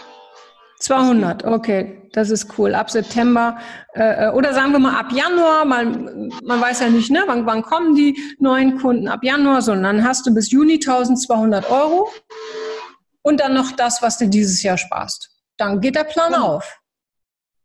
200, 0.81 1.45
okay, 1.45 2.09
das 2.13 2.31
ist 2.31 2.59
cool. 2.59 2.75
Ab 2.75 2.91
September 2.91 3.59
äh, 3.95 4.27
äh, 4.27 4.31
oder 4.31 4.55
sagen 4.55 4.73
wir 4.73 4.79
mal 4.79 4.99
ab 4.99 5.13
Januar, 5.13 5.65
man, 5.65 6.33
man 6.43 6.61
weiß 6.61 6.81
ja 6.81 6.89
nicht, 6.89 7.11
ne, 7.11 7.23
wann, 7.27 7.47
wann 7.47 7.63
kommen 7.63 7.95
die 7.95 8.17
neuen 8.39 8.79
Kunden 8.79 9.09
ab 9.09 9.23
Januar, 9.23 9.63
sondern 9.63 9.97
dann 9.97 10.07
hast 10.07 10.27
du 10.27 10.35
bis 10.35 10.51
Juni 10.51 10.75
1200 10.75 11.71
Euro 11.71 12.11
und 13.23 13.41
dann 13.41 13.55
noch 13.55 13.73
das, 13.73 14.03
was 14.03 14.19
du 14.19 14.29
dieses 14.29 14.63
Jahr 14.63 14.79
sparst. 14.79 15.31
Dann 15.57 15.81
geht 15.81 15.97
der 15.97 16.05
Plan 16.05 16.33
ja. 16.33 16.41
auf. 16.41 16.81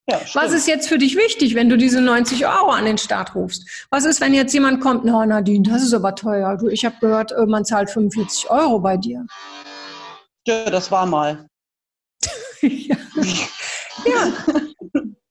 Ja, 0.10 0.20
was 0.34 0.52
ist 0.52 0.68
jetzt 0.68 0.90
für 0.90 0.98
dich 0.98 1.16
wichtig, 1.16 1.56
wenn 1.56 1.70
du 1.70 1.78
diese 1.78 2.02
90 2.02 2.46
Euro 2.46 2.72
an 2.72 2.84
den 2.84 2.98
Start 2.98 3.36
rufst? 3.36 3.88
Was 3.90 4.04
ist, 4.04 4.20
wenn 4.20 4.34
jetzt 4.34 4.54
jemand 4.54 4.82
kommt, 4.82 5.06
na 5.06 5.26
Nadine, 5.26 5.70
das 5.70 5.82
ist 5.82 5.94
aber 5.94 6.14
teuer. 6.14 6.58
Du, 6.58 6.68
ich 6.68 6.84
habe 6.84 6.96
gehört, 7.00 7.32
äh, 7.32 7.46
man 7.46 7.64
zahlt 7.64 7.90
45 7.90 8.50
Euro 8.50 8.80
bei 8.80 8.98
dir. 8.98 9.26
Ja, 10.46 10.70
das 10.70 10.92
war 10.92 11.06
mal. 11.06 11.48
ja. 12.62 12.98
Ja. 14.06 14.34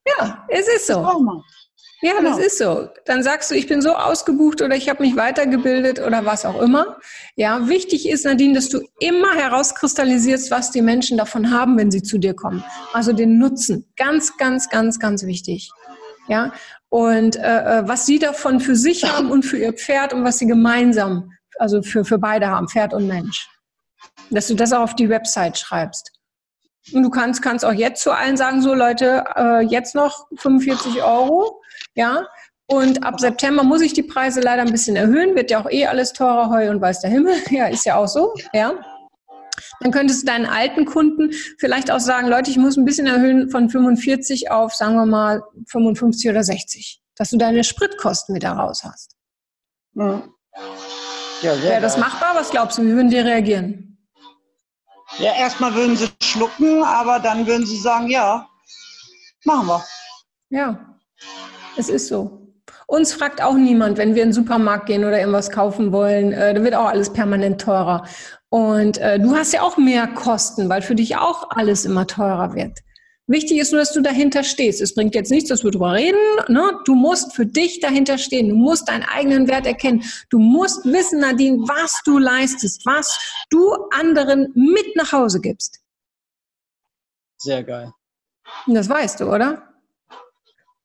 ja, 0.07 0.47
es 0.49 0.69
ist 0.69 0.87
so. 0.87 1.05
Ja, 2.03 2.15
genau. 2.19 2.31
das 2.31 2.45
ist 2.45 2.59
so. 2.59 2.89
Dann 3.05 3.23
sagst 3.23 3.51
du, 3.51 3.55
ich 3.55 3.69
bin 3.69 3.81
so 3.81 3.93
ausgebucht 3.93 4.61
oder 4.61 4.75
ich 4.75 4.89
habe 4.89 5.05
mich 5.05 5.15
weitergebildet 5.15 6.01
oder 6.01 6.25
was 6.25 6.45
auch 6.45 6.61
immer. 6.61 6.99
Ja, 7.37 7.69
wichtig 7.69 8.09
ist, 8.09 8.25
Nadine, 8.25 8.55
dass 8.55 8.69
du 8.69 8.81
immer 8.99 9.35
herauskristallisierst, 9.35 10.51
was 10.51 10.73
die 10.73 10.83
Menschen 10.83 11.17
davon 11.17 11.53
haben, 11.53 11.79
wenn 11.79 11.93
sie 11.93 12.03
zu 12.03 12.19
dir 12.19 12.35
kommen. 12.35 12.65
Also 12.93 13.13
den 13.13 13.39
Nutzen. 13.39 13.89
Ganz, 13.97 14.37
ganz, 14.37 14.69
ganz, 14.69 14.99
ganz 14.99 15.25
wichtig. 15.25 15.71
Ja, 16.27 16.53
und 16.89 17.37
äh, 17.37 17.81
äh 17.81 17.89
was 17.89 18.05
sie 18.05 18.19
davon 18.19 18.61
für 18.61 18.77
sich 18.77 19.05
haben 19.05 19.31
und 19.31 19.45
für 19.45 19.59
ihr 19.59 19.73
Pferd 19.73 20.13
und 20.13 20.25
was 20.25 20.39
sie 20.39 20.47
gemeinsam, 20.47 21.31
also 21.59 21.83
für, 21.83 22.05
für 22.05 22.19
beide 22.19 22.49
haben, 22.49 22.69
Pferd 22.69 22.95
und 22.95 23.07
Mensch. 23.07 23.49
Dass 24.31 24.49
du 24.49 24.55
das 24.55 24.73
auch 24.73 24.83
auf 24.83 24.97
die 24.97 25.09
Website 25.09 25.57
schreibst. 25.59 26.12
Und 26.93 27.03
du 27.03 27.11
kannst, 27.11 27.43
kannst 27.43 27.65
auch 27.65 27.73
jetzt 27.73 28.03
zu 28.03 28.11
allen 28.11 28.37
sagen, 28.37 28.61
so 28.61 28.75
Leute, 28.75 29.25
äh, 29.37 29.65
jetzt 29.65 29.95
noch 29.95 30.27
45 30.37 31.03
Euro, 31.03 31.63
ja. 31.95 32.27
Und 32.67 33.05
ab 33.05 33.21
September 33.21 33.63
muss 33.63 33.83
ich 33.83 33.93
die 33.93 34.03
Preise 34.03 34.41
leider 34.41 34.63
ein 34.63 34.73
bisschen 34.73 34.97
erhöhen, 34.97 35.37
wird 35.37 35.51
ja 35.51 35.61
auch 35.61 35.71
eh 35.71 35.87
alles 35.87 36.13
teurer, 36.13 36.51
Heu 36.51 36.71
und 36.71 36.81
weiß 36.81 37.01
der 37.01 37.11
Himmel. 37.11 37.35
Ja, 37.51 37.67
ist 37.67 37.85
ja 37.85 37.97
auch 37.97 38.09
so, 38.09 38.35
ja. 38.53 38.75
Dann 39.81 39.93
könntest 39.93 40.23
du 40.23 40.27
deinen 40.27 40.47
alten 40.47 40.85
Kunden 40.87 41.33
vielleicht 41.59 41.91
auch 41.91 42.01
sagen, 42.01 42.29
Leute, 42.29 42.51
ich 42.51 42.57
muss 42.57 42.77
ein 42.77 42.85
bisschen 42.85 43.07
erhöhen 43.07 43.51
von 43.51 43.69
45 43.69 44.51
auf, 44.51 44.75
sagen 44.75 44.95
wir 44.95 45.07
mal, 45.07 45.43
55 45.69 46.31
oder 46.31 46.43
60, 46.43 47.03
dass 47.17 47.31
du 47.31 47.37
deine 47.37 47.63
Spritkosten 47.63 48.35
wieder 48.35 48.53
raus 48.53 48.83
hast. 48.85 49.17
Mhm. 49.95 50.23
Ja, 51.43 51.61
Wäre 51.63 51.81
das 51.81 51.99
machbar? 51.99 52.35
Was 52.35 52.51
glaubst 52.51 52.79
du, 52.79 52.83
wie 52.83 52.93
würden 52.95 53.11
die 53.11 53.19
reagieren? 53.19 53.92
Ja, 55.19 55.35
erstmal 55.35 55.75
würden 55.75 55.97
sie 55.97 56.09
schlucken, 56.23 56.83
aber 56.83 57.19
dann 57.19 57.47
würden 57.47 57.67
sie 57.67 57.77
sagen, 57.77 58.09
ja, 58.09 58.49
machen 59.45 59.67
wir. 59.67 59.85
Ja, 60.51 60.97
es 61.77 61.89
ist 61.89 62.09
so. 62.09 62.39
Uns 62.87 63.13
fragt 63.13 63.43
auch 63.43 63.55
niemand, 63.55 63.99
wenn 63.99 64.15
wir 64.15 64.23
in 64.23 64.29
den 64.29 64.35
Supermarkt 64.35 64.87
gehen 64.87 65.05
oder 65.05 65.19
irgendwas 65.19 65.51
kaufen 65.51 65.93
wollen, 65.93 66.33
äh, 66.33 66.55
da 66.55 66.63
wird 66.63 66.75
auch 66.75 66.87
alles 66.87 67.13
permanent 67.13 67.61
teurer. 67.61 68.07
Und 68.49 68.99
äh, 68.99 69.19
du 69.19 69.35
hast 69.35 69.53
ja 69.53 69.63
auch 69.63 69.77
mehr 69.77 70.07
Kosten, 70.09 70.69
weil 70.69 70.83
für 70.83 70.95
dich 70.95 71.17
auch 71.17 71.51
alles 71.51 71.85
immer 71.85 72.07
teurer 72.07 72.55
wird. 72.55 72.81
Wichtig 73.33 73.59
ist 73.59 73.73
nur, 73.73 73.81
dass 73.81 73.93
du 73.93 74.03
dahinter 74.03 74.45
stehst. 74.45 74.83
Es 74.83 74.95
bringt 74.95 75.15
jetzt 75.15 75.31
nichts, 75.31 75.49
dass 75.49 75.65
wir 75.65 75.71
drüber 75.71 75.95
reden. 75.95 76.19
Ne? 76.49 76.79
Du 76.85 76.95
musst 76.95 77.35
für 77.35 77.47
dich 77.47 77.81
dahinter 77.81 78.19
stehen. 78.19 78.51
Du 78.51 78.55
musst 78.55 78.91
deinen 78.91 79.05
eigenen 79.05 79.49
Wert 79.49 79.67
erkennen. 79.67 80.05
Du 80.29 80.39
musst 80.39 80.85
wissen, 80.85 81.21
Nadine, 81.21 81.57
was 81.67 82.03
du 82.05 82.19
leistest, 82.19 82.85
was 82.85 83.19
du 83.49 83.73
anderen 83.91 84.53
mit 84.55 84.97
nach 84.97 85.13
Hause 85.13 85.41
gibst. 85.41 85.81
Sehr 87.39 87.65
geil. 87.65 87.91
Das 88.67 88.91
weißt 88.91 89.21
du, 89.21 89.33
oder? 89.33 89.67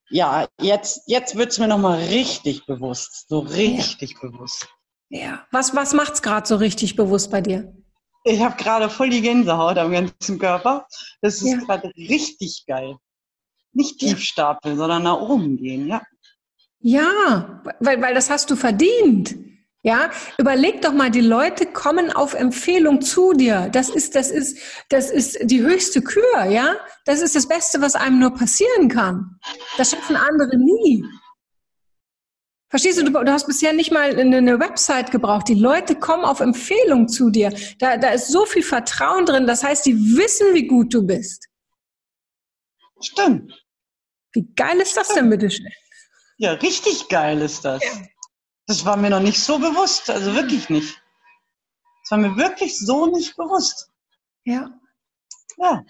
Ja, 0.09 0.47
jetzt, 0.61 1.01
jetzt 1.05 1.35
wird 1.35 1.51
es 1.51 1.59
mir 1.59 1.67
nochmal 1.67 1.99
richtig 1.99 2.65
bewusst. 2.65 3.27
So 3.27 3.39
richtig 3.39 4.13
ja. 4.13 4.19
bewusst. 4.21 4.69
Ja. 5.09 5.45
Was, 5.51 5.75
was 5.75 5.91
macht 5.91 6.13
es 6.13 6.21
gerade 6.21 6.47
so 6.47 6.55
richtig 6.55 6.95
bewusst 6.95 7.29
bei 7.29 7.41
dir? 7.41 7.75
Ich 8.23 8.41
habe 8.41 8.61
gerade 8.61 8.89
voll 8.89 9.09
die 9.09 9.21
Gänsehaut 9.21 9.77
am 9.77 9.91
ganzen 9.91 10.39
Körper. 10.39 10.87
Das 11.21 11.41
ist 11.41 11.51
ja. 11.51 11.57
gerade 11.57 11.91
richtig 11.95 12.65
geil. 12.67 12.97
Nicht 13.73 13.99
tief 13.99 14.19
stapeln, 14.21 14.77
sondern 14.77 15.03
nach 15.03 15.19
oben 15.19 15.57
gehen, 15.57 15.87
ja. 15.87 16.01
Ja, 16.79 17.61
weil, 17.79 18.01
weil 18.01 18.13
das 18.13 18.29
hast 18.29 18.49
du 18.49 18.55
verdient. 18.55 19.35
Ja, 19.83 20.11
überleg 20.37 20.81
doch 20.81 20.91
mal, 20.91 21.09
die 21.09 21.21
Leute 21.21 21.65
kommen 21.65 22.11
auf 22.11 22.33
Empfehlung 22.33 23.01
zu 23.01 23.33
dir. 23.33 23.69
Das 23.71 23.89
ist, 23.89 24.15
das 24.15 24.31
ist, 24.31 24.57
das 24.89 25.09
ist 25.09 25.37
die 25.43 25.61
höchste 25.61 26.01
Kür, 26.01 26.45
ja. 26.45 26.75
Das 27.05 27.21
ist 27.21 27.35
das 27.35 27.47
Beste, 27.47 27.79
was 27.79 27.95
einem 27.95 28.19
nur 28.19 28.33
passieren 28.33 28.89
kann. 28.89 29.39
Das 29.77 29.91
schaffen 29.91 30.17
andere 30.17 30.57
nie. 30.57 31.05
Verstehst 32.69 32.99
du, 32.99 33.05
du, 33.05 33.11
du 33.11 33.31
hast 33.31 33.47
bisher 33.47 33.71
nicht 33.71 33.91
mal 33.91 34.17
eine, 34.17 34.37
eine, 34.37 34.59
Website 34.59 35.11
gebraucht. 35.11 35.47
Die 35.47 35.53
Leute 35.53 35.95
kommen 35.95 36.25
auf 36.25 36.41
Empfehlung 36.41 37.07
zu 37.07 37.29
dir. 37.29 37.57
Da, 37.79 37.97
da 37.97 38.09
ist 38.09 38.27
so 38.27 38.45
viel 38.45 38.63
Vertrauen 38.63 39.25
drin. 39.25 39.47
Das 39.47 39.63
heißt, 39.63 39.85
die 39.85 39.95
wissen, 39.95 40.53
wie 40.53 40.67
gut 40.67 40.93
du 40.93 41.05
bist. 41.05 41.47
Stimmt. 42.99 43.53
Wie 44.33 44.45
geil 44.55 44.77
ist 44.81 44.97
das 44.97 45.07
denn, 45.09 45.29
bitte 45.29 45.49
schön? 45.49 45.71
Ja, 46.37 46.53
richtig 46.53 47.07
geil 47.07 47.41
ist 47.41 47.63
das. 47.63 47.81
Das 48.65 48.83
war 48.83 48.97
mir 48.97 49.09
noch 49.09 49.21
nicht 49.21 49.41
so 49.41 49.59
bewusst. 49.59 50.09
Also 50.09 50.35
wirklich 50.35 50.69
nicht. 50.69 51.01
Das 52.03 52.11
war 52.11 52.17
mir 52.17 52.35
wirklich 52.35 52.77
so 52.77 53.05
nicht 53.05 53.35
bewusst. 53.37 53.89
Ja. 54.43 54.69
Ja. 55.57 55.83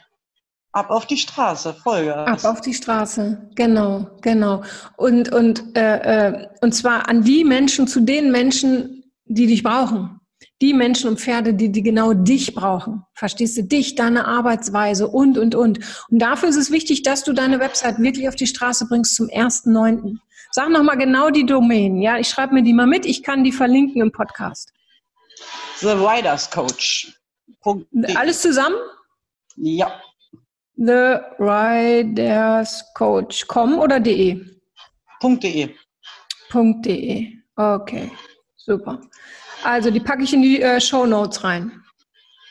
Ab 0.78 0.92
auf 0.92 1.08
die 1.08 1.18
Straße, 1.18 1.74
Vollgas. 1.74 2.46
Ab 2.46 2.52
auf 2.52 2.62
die 2.62 2.76
Straße, 2.76 3.50
genau, 3.56 4.12
genau. 4.22 4.62
Und, 4.96 5.34
und, 5.34 5.76
äh, 5.76 6.28
äh, 6.28 6.48
und 6.62 6.76
zwar 6.76 7.10
an 7.10 7.24
die 7.24 7.44
Menschen, 7.44 7.88
zu 7.88 8.00
den 8.00 8.32
Menschen, 8.32 9.04
die 9.26 9.48
dich 9.48 9.64
brauchen. 9.64 10.20
Die 10.62 10.76
Menschen 10.76 11.10
und 11.10 11.20
Pferde, 11.20 11.56
die, 11.56 11.72
die 11.72 11.82
genau 11.82 12.14
dich 12.14 12.54
brauchen. 12.54 13.04
Verstehst 13.16 13.58
du? 13.58 13.64
Dich, 13.64 13.96
deine 13.96 14.28
Arbeitsweise 14.28 15.08
und, 15.08 15.40
und, 15.40 15.56
und. 15.56 15.80
Und 16.12 16.20
dafür 16.20 16.50
ist 16.50 16.58
es 16.58 16.70
wichtig, 16.70 17.02
dass 17.02 17.24
du 17.24 17.34
deine 17.34 17.60
Website 17.60 17.98
wirklich 17.98 18.30
auf 18.30 18.36
die 18.36 18.46
Straße 18.46 18.86
bringst 18.88 19.16
zum 19.16 19.30
1.9. 19.30 20.18
Sag 20.52 20.70
nochmal 20.70 21.00
genau 21.00 21.32
die 21.32 21.48
Domain. 21.48 22.00
Ja, 22.04 22.20
ich 22.20 22.30
schreibe 22.30 22.54
mir 22.54 22.62
die 22.62 22.74
mal 22.74 22.86
mit. 22.86 23.08
Ich 23.08 23.24
kann 23.24 23.44
die 23.44 23.52
verlinken 23.52 24.00
im 24.00 24.12
Podcast. 24.12 24.72
The 25.80 25.88
Riders 25.88 26.52
Coach. 26.52 27.20
Alles 28.16 28.44
zusammen? 28.44 28.76
Ja. 29.56 29.92
The 30.78 31.20
Riders 31.40 32.84
Coach.com 32.94 33.80
oder 33.80 34.00
de? 34.00 34.60
.de. 35.22 35.76
.de. 36.54 37.34
Okay, 37.56 38.12
super. 38.56 39.02
Also 39.64 39.90
die 39.90 40.00
packe 40.00 40.24
ich 40.24 40.34
in 40.34 40.44
die 40.44 40.62
äh, 40.62 40.80
Show 40.80 41.08
Notes 41.08 41.44
rein. 41.44 41.84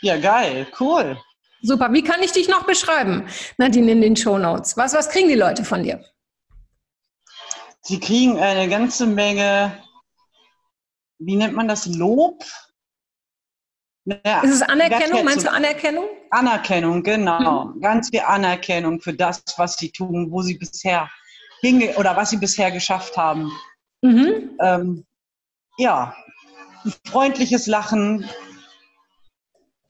Ja, 0.03 0.17
geil, 0.17 0.67
cool. 0.81 1.17
Super. 1.63 1.93
Wie 1.93 2.03
kann 2.03 2.23
ich 2.23 2.33
dich 2.33 2.49
noch 2.49 2.65
beschreiben, 2.65 3.27
Nadine, 3.59 3.93
in 3.93 4.01
den 4.01 4.17
Show 4.17 4.39
Notes? 4.39 4.77
Was, 4.77 4.93
was 4.93 5.09
kriegen 5.09 5.29
die 5.29 5.35
Leute 5.35 5.65
von 5.65 5.85
dir? 5.85 6.05
Sie 7.83 8.01
kriegen 8.01 8.39
eine 8.39 8.69
ganze 8.69 9.07
Menge, 9.07 9.81
wie 11.19 11.37
nennt 11.37 11.55
man 11.55 11.69
das, 11.69 11.87
Lob? 11.87 12.43
Ja, 14.07 14.41
ist 14.43 14.55
es 14.55 14.63
Anerkennung? 14.63 15.25
Meinst 15.25 15.45
du 15.45 15.51
Anerkennung? 15.51 16.07
Anerkennung, 16.31 17.03
genau. 17.03 17.67
Mhm. 17.67 17.81
Ganz 17.81 18.11
viel 18.11 18.21
Anerkennung 18.21 19.01
für 19.01 19.13
das, 19.13 19.43
was 19.57 19.77
sie 19.77 19.91
tun, 19.91 20.31
wo 20.31 20.43
sie 20.43 20.55
bisher 20.55 21.11
hinge 21.61 21.93
oder 21.97 22.17
was 22.17 22.31
sie 22.31 22.37
bisher 22.37 22.71
geschafft 22.71 23.17
haben. 23.17 23.51
Mhm. 24.03 24.57
Ähm, 24.61 25.07
ja, 25.79 26.15
freundliches 27.05 27.67
Lachen, 27.67 28.29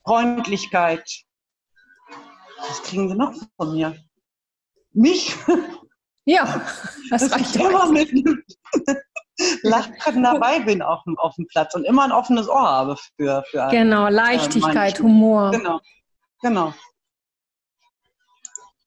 Freundlichkeit. 0.05 1.25
Was 2.69 2.83
kriegen 2.85 3.11
sie 3.11 3.17
noch 3.17 3.35
von 3.57 3.75
mir? 3.75 3.97
Mich? 4.95 5.37
Ja, 6.25 6.67
das, 7.11 7.31
reicht 7.31 7.57
immer 7.57 7.91
mit 7.93 8.11
Lachen 9.63 10.23
dabei 10.23 10.61
bin 10.61 10.83
auf 10.83 11.03
dem, 11.05 11.19
auf 11.19 11.35
dem 11.35 11.47
Platz 11.47 11.75
und 11.75 11.85
immer 11.85 12.05
ein 12.05 12.13
offenes 12.13 12.49
Ohr 12.49 12.69
habe 12.69 12.97
für. 13.17 13.45
für 13.51 13.69
genau, 13.71 14.09
Leichtigkeit, 14.09 14.99
äh, 14.99 15.03
Humor. 15.03 15.51
Genau, 15.51 15.81
genau. 16.41 16.75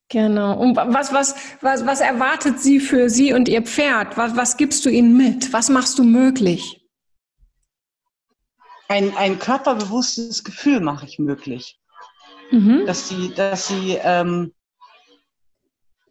Genau. 0.09 0.57
Und 0.57 0.75
was, 0.75 1.13
was, 1.13 1.35
was, 1.61 1.85
was 1.85 2.01
erwartet 2.01 2.59
sie 2.59 2.79
für 2.79 3.09
sie 3.11 3.31
und 3.31 3.47
ihr 3.47 3.61
Pferd? 3.61 4.17
Was, 4.17 4.35
was 4.35 4.57
gibst 4.57 4.85
du 4.85 4.89
ihnen 4.89 5.15
mit? 5.15 5.53
Was 5.53 5.69
machst 5.69 5.99
du 5.99 6.03
möglich? 6.03 6.83
Ein, 8.87 9.15
ein 9.15 9.37
körperbewusstes 9.37 10.43
Gefühl 10.43 10.79
mache 10.79 11.05
ich 11.05 11.19
möglich. 11.19 11.79
Mhm. 12.49 12.87
Dass 12.87 13.07
sie, 13.07 13.31
dass 13.35 13.67
sie 13.67 13.99
ähm, 14.01 14.51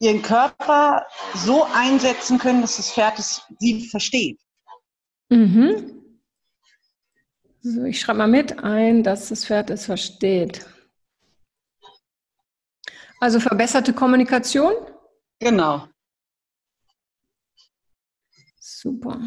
ihren 0.01 0.23
Körper 0.23 1.07
so 1.35 1.65
einsetzen 1.75 2.39
können, 2.39 2.61
dass 2.61 2.77
das 2.77 2.93
Pferd 2.93 3.19
es 3.19 3.43
sie 3.59 3.89
versteht. 3.89 4.41
Mhm. 5.29 6.03
So, 7.61 7.85
ich 7.85 8.01
schreibe 8.01 8.19
mal 8.19 8.29
mit 8.29 8.63
ein, 8.63 9.03
dass 9.03 9.29
das 9.29 9.45
Pferd 9.45 9.71
es 9.71 9.87
versteht. 9.87 10.65
Also 13.21 13.41
verbesserte 13.41 13.93
Kommunikation? 13.93 14.73
Genau. 15.41 15.89
Super. 18.61 19.21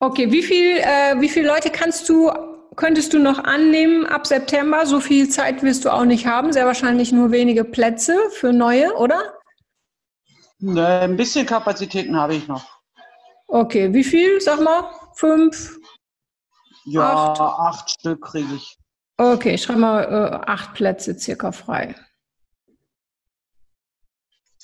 Okay, 0.00 0.30
wie 0.30 0.42
viel, 0.42 0.78
äh, 0.78 1.18
wie 1.20 1.28
viele 1.28 1.46
Leute 1.46 1.70
kannst 1.70 2.08
du, 2.08 2.28
könntest 2.76 3.12
du 3.12 3.18
noch 3.18 3.38
annehmen 3.38 4.06
ab 4.06 4.26
September? 4.26 4.86
So 4.86 5.00
viel 5.00 5.28
Zeit 5.28 5.62
wirst 5.62 5.84
du 5.84 5.90
auch 5.92 6.04
nicht 6.04 6.26
haben. 6.26 6.52
Sehr 6.52 6.66
wahrscheinlich 6.66 7.12
nur 7.12 7.30
wenige 7.30 7.64
Plätze 7.64 8.16
für 8.30 8.52
neue, 8.52 8.94
oder? 8.94 9.34
Ne, 10.58 11.00
ein 11.00 11.16
bisschen 11.16 11.46
Kapazitäten 11.46 12.16
habe 12.16 12.34
ich 12.34 12.48
noch. 12.48 12.64
Okay, 13.46 13.92
wie 13.92 14.04
viel? 14.04 14.40
Sag 14.40 14.60
mal, 14.60 14.90
fünf? 15.14 15.78
Ja, 16.86 17.32
acht, 17.32 17.40
acht 17.40 17.90
Stück 17.90 18.22
kriege 18.22 18.54
ich. 18.54 18.78
Okay, 19.16 19.56
schreib 19.58 19.78
mal 19.78 20.02
äh, 20.02 20.50
acht 20.50 20.74
Plätze 20.74 21.18
circa 21.18 21.52
frei. 21.52 21.94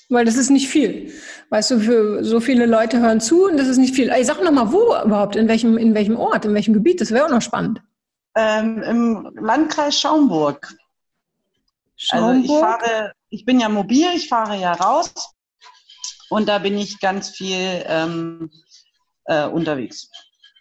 Weil 0.09 0.25
das 0.25 0.35
ist 0.35 0.49
nicht 0.49 0.67
viel. 0.67 1.13
Weißt 1.49 1.71
du, 1.71 1.79
für 1.79 2.23
so 2.23 2.41
viele 2.41 2.65
Leute 2.65 2.99
hören 2.99 3.21
zu 3.21 3.45
und 3.45 3.57
das 3.57 3.69
ist 3.69 3.77
nicht 3.77 3.95
viel. 3.95 4.11
Ich 4.19 4.27
sag 4.27 4.43
noch 4.43 4.51
mal, 4.51 4.71
wo 4.73 4.93
überhaupt? 5.05 5.37
In 5.37 5.47
welchem, 5.47 5.77
in 5.77 5.95
welchem 5.95 6.17
Ort? 6.17 6.43
In 6.43 6.53
welchem 6.53 6.73
Gebiet? 6.73 6.99
Das 6.99 7.11
wäre 7.11 7.25
auch 7.25 7.31
noch 7.31 7.41
spannend. 7.41 7.81
Ähm, 8.35 8.81
Im 8.83 9.31
Landkreis 9.35 9.99
Schaumburg. 9.99 10.73
Schaumburg. 11.95 12.35
Also 12.35 12.53
ich 12.53 12.59
fahre, 12.59 13.13
ich 13.29 13.45
bin 13.45 13.59
ja 13.59 13.69
mobil, 13.69 14.07
ich 14.15 14.27
fahre 14.27 14.57
ja 14.57 14.73
raus 14.73 15.13
und 16.29 16.47
da 16.47 16.59
bin 16.59 16.77
ich 16.77 16.99
ganz 16.99 17.29
viel 17.29 17.83
ähm, 17.85 18.49
äh, 19.25 19.45
unterwegs. 19.45 20.09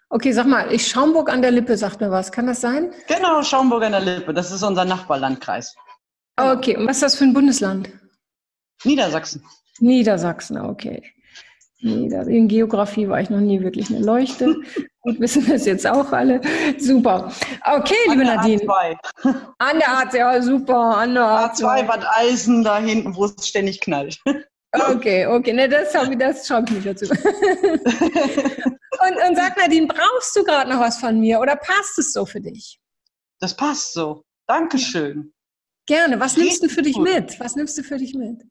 Okay, 0.09 0.33
sag 0.33 0.47
mal, 0.47 0.73
ich 0.73 0.89
Schaumburg 0.89 1.31
an 1.31 1.41
der 1.41 1.53
Lippe 1.53 1.77
sagt 1.77 2.01
mir 2.01 2.11
was. 2.11 2.33
Kann 2.33 2.49
das 2.49 2.61
sein? 2.61 2.93
Genau, 3.07 3.43
Schaumburg 3.43 3.85
an 3.85 3.93
der 3.93 4.01
Lippe. 4.01 4.35
Das 4.35 4.51
ist 4.51 4.65
unser 4.65 4.85
Nachbarlandkreis. 4.85 5.75
Okay, 6.37 6.77
und 6.77 6.87
was 6.87 6.97
ist 6.97 7.03
das 7.03 7.15
für 7.15 7.25
ein 7.25 7.33
Bundesland? 7.33 7.91
Niedersachsen. 8.85 9.45
Niedersachsen, 9.79 10.59
okay. 10.59 11.03
In 11.79 12.49
Geografie 12.49 13.09
war 13.09 13.21
ich 13.21 13.31
noch 13.31 13.41
nie 13.41 13.63
wirklich 13.63 13.91
eine 13.91 14.05
Leuchte. 14.05 14.57
Gut, 15.03 15.19
wissen 15.19 15.47
wir 15.47 15.55
es 15.55 15.65
jetzt 15.65 15.87
auch 15.87 16.13
alle. 16.13 16.41
Super. 16.79 17.33
Okay, 17.65 17.95
an 18.07 18.19
liebe 18.19 18.25
Nadine. 18.25 18.63
A2. 18.63 18.99
An 19.59 19.79
der 19.79 19.89
A2, 19.89 20.17
ja, 20.17 20.43
super. 20.43 20.99
An 20.99 21.15
der 21.15 21.25
A2. 21.25 21.63
A2 21.63 21.83
Bad 21.85 22.07
Eisen, 22.17 22.63
da 22.63 22.79
hinten, 22.79 23.17
wo 23.17 23.25
es 23.25 23.49
ständig 23.49 23.81
knallt. 23.81 24.21
Okay, 24.73 25.27
okay, 25.27 25.53
ne, 25.53 25.69
das, 25.69 25.93
das 25.93 26.47
schaut 26.47 26.71
mich 26.71 26.85
dazu. 26.85 27.07
und, 27.07 27.19
und 29.29 29.37
sag 29.37 29.57
Nadine, 29.57 29.89
brauchst 29.89 30.37
du 30.37 30.45
gerade 30.45 30.71
noch 30.71 30.79
was 30.79 30.99
von 30.99 31.19
mir 31.19 31.41
oder 31.41 31.57
passt 31.57 31.99
es 31.99 32.13
so 32.13 32.25
für 32.25 32.41
dich? 32.41 32.79
Das 33.41 33.57
passt 33.57 33.95
so. 33.95 34.23
Dankeschön. 34.47 35.33
Gerne. 35.87 36.21
Was 36.21 36.37
nimmst 36.37 36.63
du 36.63 36.69
für 36.69 36.83
dich 36.83 36.97
mit? 36.97 37.41
Was 37.41 37.57
nimmst 37.57 37.77
du 37.79 37.83
für 37.83 37.97
dich 37.97 38.15
mit? 38.15 38.43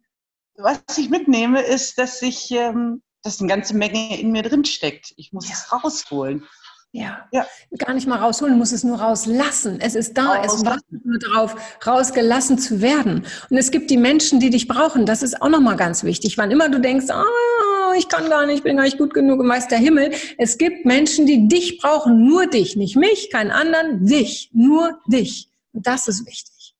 Was 0.56 0.82
ich 0.98 1.10
mitnehme, 1.10 1.62
ist, 1.62 1.98
dass 1.98 2.22
ich, 2.22 2.52
ähm, 2.52 3.02
dass 3.24 3.40
eine 3.40 3.50
ganze 3.50 3.76
Menge 3.76 4.20
in 4.20 4.32
mir 4.32 4.44
drin 4.44 4.66
steckt. 4.66 5.14
Ich 5.18 5.34
muss 5.34 5.48
ja. 5.48 5.54
es 5.54 5.72
rausholen. 5.72 6.46
Ja. 6.92 7.28
ja. 7.32 7.46
Gar 7.78 7.94
nicht 7.94 8.08
mal 8.08 8.18
rausholen, 8.18 8.58
muss 8.58 8.72
es 8.72 8.84
nur 8.84 9.00
rauslassen. 9.00 9.80
Es 9.80 9.94
ist 9.94 10.18
da, 10.18 10.44
es 10.44 10.66
wartet 10.66 11.06
nur 11.06 11.20
darauf, 11.20 11.56
rausgelassen 11.86 12.58
zu 12.58 12.82
werden. 12.82 13.26
Und 13.50 13.58
es 13.58 13.70
gibt 13.70 13.92
die 13.92 13.98
Menschen, 13.98 14.40
die 14.40 14.50
dich 14.50 14.68
brauchen. 14.68 15.06
Das 15.06 15.22
ist 15.22 15.42
auch 15.42 15.50
nochmal 15.50 15.76
ganz 15.76 16.04
wichtig. 16.04 16.38
Wann 16.38 16.50
immer 16.50 16.70
du 16.70 16.80
denkst, 16.80 17.10
ah, 17.12 17.94
ich 17.96 18.08
kann 18.08 18.30
gar 18.30 18.48
nicht, 18.48 18.64
bin 18.64 18.78
gar 18.78 18.86
nicht 18.86 18.98
gut 18.98 19.14
genug, 19.14 19.40
weiß 19.48 19.68
der 19.68 19.78
Himmel. 19.78 20.12
Es 20.38 20.58
gibt 20.58 20.86
Menschen, 20.86 21.28
die 21.28 21.48
dich 21.48 21.78
brauchen, 21.78 22.26
nur 22.26 22.48
dich. 22.48 22.76
Nicht 22.76 22.96
mich, 22.96 23.30
keinen 23.30 23.52
anderen, 23.52 24.06
dich. 24.06 24.50
Nur 24.54 25.00
dich. 25.08 25.50
Und 25.74 25.86
das 25.86 26.08
ist 26.08 26.26
wichtig. 26.26 26.76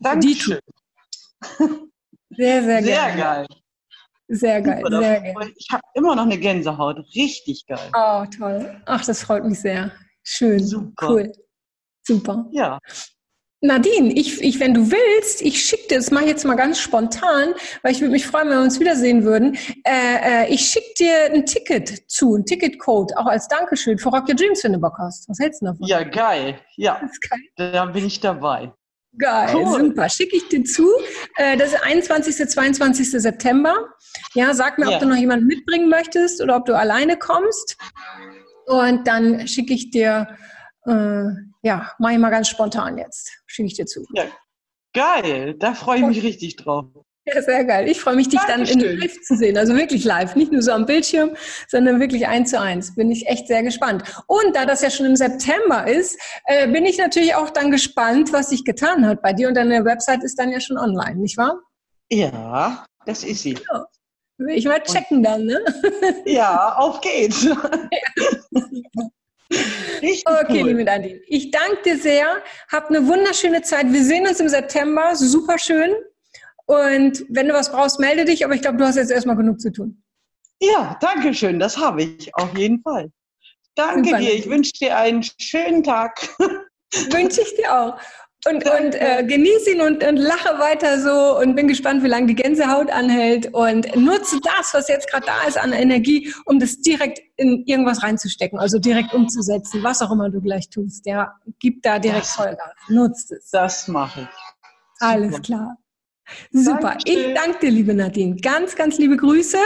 Dankeschön. 0.00 0.58
Sehr, 2.30 2.62
sehr, 2.62 2.82
sehr 2.82 3.16
geil. 3.16 3.46
Sehr 4.32 4.62
geil, 4.62 4.80
Super, 4.84 4.98
sehr 5.00 5.20
geil. 5.20 5.52
Ich 5.56 5.66
habe 5.72 5.82
immer 5.94 6.14
noch 6.14 6.22
eine 6.22 6.38
Gänsehaut. 6.38 6.98
Richtig 7.16 7.66
geil. 7.66 7.90
Oh, 7.96 8.24
toll. 8.38 8.80
Ach, 8.86 9.04
das 9.04 9.24
freut 9.24 9.44
mich 9.44 9.58
sehr. 9.58 9.90
Schön. 10.22 10.64
Super. 10.64 11.10
Cool. 11.10 11.32
Super. 12.06 12.46
Ja. 12.52 12.78
Nadine, 13.60 14.12
ich, 14.12 14.40
ich, 14.40 14.60
wenn 14.60 14.72
du 14.72 14.90
willst, 14.90 15.42
ich 15.42 15.62
schicke 15.62 15.88
dir, 15.88 15.96
das 15.96 16.12
mache 16.12 16.24
ich 16.24 16.30
jetzt 16.30 16.44
mal 16.44 16.54
ganz 16.54 16.78
spontan, 16.78 17.54
weil 17.82 17.92
ich 17.92 18.00
würde 18.00 18.12
mich 18.12 18.24
freuen, 18.24 18.48
wenn 18.48 18.58
wir 18.58 18.62
uns 18.62 18.78
wiedersehen 18.78 19.24
würden. 19.24 19.58
Äh, 19.84 20.44
äh, 20.44 20.54
ich 20.54 20.60
schicke 20.60 20.94
dir 20.98 21.34
ein 21.34 21.44
Ticket 21.44 22.08
zu, 22.08 22.36
ein 22.36 22.46
Ticketcode, 22.46 23.16
auch 23.16 23.26
als 23.26 23.48
Dankeschön 23.48 23.98
für 23.98 24.10
Rock 24.10 24.28
Your 24.28 24.36
Dreams, 24.36 24.62
wenn 24.62 24.74
du 24.74 24.78
Bock 24.78 24.96
hast. 24.98 25.28
Was 25.28 25.40
hältst 25.40 25.60
du 25.60 25.66
davon? 25.66 25.86
Ja, 25.86 26.04
geil. 26.04 26.58
Ja, 26.76 27.00
geil. 27.28 27.72
da 27.74 27.84
bin 27.86 28.06
ich 28.06 28.20
dabei. 28.20 28.72
Geil, 29.18 29.54
cool. 29.54 29.80
super. 29.80 30.08
Schicke 30.08 30.36
ich 30.36 30.48
dir 30.48 30.64
zu. 30.64 30.88
Äh, 31.36 31.56
das 31.56 31.72
ist 31.72 31.82
21. 31.82 32.48
22. 32.48 33.10
September. 33.10 33.74
Ja, 34.34 34.54
sag 34.54 34.78
mir, 34.78 34.88
ja. 34.88 34.96
ob 34.96 35.00
du 35.02 35.08
noch 35.08 35.16
jemanden 35.16 35.46
mitbringen 35.46 35.88
möchtest 35.88 36.40
oder 36.40 36.56
ob 36.56 36.64
du 36.64 36.76
alleine 36.76 37.18
kommst. 37.18 37.76
Und 38.66 39.06
dann 39.06 39.48
schicke 39.48 39.74
ich 39.74 39.90
dir, 39.90 40.36
äh, 40.86 41.24
ja, 41.62 41.92
mache 41.98 42.12
ich 42.12 42.18
mal 42.18 42.30
ganz 42.30 42.48
spontan 42.48 42.98
jetzt. 42.98 43.32
Schicke 43.46 43.66
ich 43.66 43.74
dir 43.74 43.86
zu. 43.86 44.04
Ja, 44.14 44.24
geil. 44.94 45.54
Da 45.58 45.74
freue 45.74 45.98
ich 45.98 46.06
mich 46.06 46.22
richtig 46.22 46.56
drauf. 46.56 46.86
Ja, 47.26 47.42
sehr 47.42 47.64
geil. 47.64 47.86
Ich 47.88 48.00
freue 48.00 48.16
mich, 48.16 48.28
dich 48.28 48.40
Dankeschön. 48.40 48.78
dann 48.78 48.90
in 48.90 48.98
live 48.98 49.20
zu 49.20 49.36
sehen. 49.36 49.58
Also 49.58 49.76
wirklich 49.76 50.04
live. 50.04 50.36
Nicht 50.36 50.52
nur 50.52 50.62
so 50.62 50.72
am 50.72 50.86
Bildschirm, 50.86 51.36
sondern 51.68 52.00
wirklich 52.00 52.26
eins 52.26 52.50
zu 52.50 52.60
eins. 52.60 52.94
Bin 52.94 53.10
ich 53.10 53.26
echt 53.28 53.46
sehr 53.46 53.62
gespannt. 53.62 54.02
Und 54.26 54.56
da 54.56 54.64
das 54.64 54.80
ja 54.80 54.90
schon 54.90 55.06
im 55.06 55.16
September 55.16 55.86
ist, 55.86 56.18
äh, 56.46 56.66
bin 56.66 56.86
ich 56.86 56.96
natürlich 56.98 57.34
auch 57.34 57.50
dann 57.50 57.70
gespannt, 57.70 58.32
was 58.32 58.50
sich 58.50 58.64
getan 58.64 59.06
hat 59.06 59.20
bei 59.20 59.34
dir. 59.34 59.48
Und 59.48 59.54
deine 59.54 59.84
Website 59.84 60.24
ist 60.24 60.38
dann 60.38 60.50
ja 60.50 60.60
schon 60.60 60.78
online, 60.78 61.16
nicht 61.16 61.36
wahr? 61.36 61.60
Ja, 62.10 62.86
das 63.04 63.22
ist 63.22 63.42
sie. 63.42 63.58
Ja. 63.70 63.86
Ich 64.48 64.64
mal 64.64 64.82
checken 64.82 65.22
dann, 65.22 65.44
ne? 65.44 65.62
Ja, 66.24 66.74
auf 66.76 67.02
geht's. 67.02 67.46
Richtig 70.00 70.24
okay, 70.26 70.62
cool. 70.62 70.68
liebe 70.68 70.84
Nadine. 70.84 71.20
Ich 71.26 71.50
danke 71.50 71.82
dir 71.84 71.98
sehr. 71.98 72.42
Hab 72.72 72.88
eine 72.88 73.06
wunderschöne 73.06 73.60
Zeit. 73.62 73.92
Wir 73.92 74.02
sehen 74.02 74.26
uns 74.26 74.40
im 74.40 74.48
September. 74.48 75.14
Super 75.14 75.58
schön. 75.58 75.92
Und 76.70 77.24
wenn 77.28 77.48
du 77.48 77.54
was 77.54 77.72
brauchst, 77.72 77.98
melde 77.98 78.24
dich, 78.24 78.44
aber 78.44 78.54
ich 78.54 78.62
glaube, 78.62 78.78
du 78.78 78.84
hast 78.84 78.94
jetzt 78.94 79.10
erstmal 79.10 79.34
genug 79.34 79.60
zu 79.60 79.72
tun. 79.72 80.04
Ja, 80.60 80.96
danke 81.00 81.34
schön, 81.34 81.58
das 81.58 81.76
habe 81.76 82.04
ich 82.04 82.32
auf 82.36 82.56
jeden 82.56 82.80
Fall. 82.80 83.10
Danke 83.74 84.10
Super. 84.10 84.20
dir, 84.20 84.34
ich 84.34 84.48
wünsche 84.48 84.74
dir 84.74 84.96
einen 84.96 85.24
schönen 85.40 85.82
Tag. 85.82 86.20
Wünsche 87.10 87.40
ich 87.40 87.56
dir 87.56 87.76
auch. 87.76 88.00
Und, 88.46 88.64
und 88.70 88.94
äh, 88.94 89.24
genieße 89.26 89.72
ihn 89.72 89.80
und, 89.80 90.04
und 90.04 90.16
lache 90.16 90.60
weiter 90.60 91.00
so 91.00 91.40
und 91.40 91.56
bin 91.56 91.66
gespannt, 91.66 92.04
wie 92.04 92.08
lange 92.08 92.28
die 92.28 92.36
Gänsehaut 92.36 92.88
anhält. 92.90 93.52
Und 93.52 93.96
nutze 93.96 94.38
das, 94.40 94.72
was 94.72 94.86
jetzt 94.86 95.10
gerade 95.10 95.26
da 95.26 95.48
ist 95.48 95.58
an 95.58 95.72
Energie, 95.72 96.32
um 96.44 96.60
das 96.60 96.80
direkt 96.80 97.20
in 97.36 97.64
irgendwas 97.66 98.04
reinzustecken, 98.04 98.60
also 98.60 98.78
direkt 98.78 99.12
umzusetzen, 99.12 99.82
was 99.82 100.02
auch 100.02 100.12
immer 100.12 100.30
du 100.30 100.40
gleich 100.40 100.70
tust. 100.70 101.04
Ja, 101.06 101.34
gib 101.58 101.82
da 101.82 101.98
direkt 101.98 102.26
Vollgas. 102.26 102.74
Nutzt 102.88 103.32
es. 103.32 103.50
Das 103.50 103.88
mache 103.88 104.22
ich. 104.22 105.00
Alles 105.00 105.42
klar. 105.42 105.76
Super. 106.52 106.96
Dankeschön. 106.96 107.30
Ich 107.30 107.34
danke 107.34 107.58
dir, 107.60 107.70
liebe 107.70 107.94
Nadine. 107.94 108.36
Ganz, 108.36 108.76
ganz 108.76 108.98
liebe 108.98 109.16
Grüße. 109.16 109.58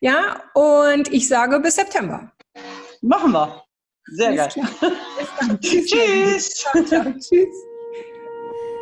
Ja, 0.00 0.42
und 0.54 1.12
ich 1.12 1.28
sage 1.28 1.60
bis 1.60 1.76
September. 1.76 2.32
Machen 3.02 3.32
wir. 3.32 3.62
Sehr 4.08 4.34
geil. 4.34 4.48
Tschüss. 5.60 6.50
Ciao, 6.54 6.84
ciao. 6.84 7.04
Tschüss. 7.12 7.48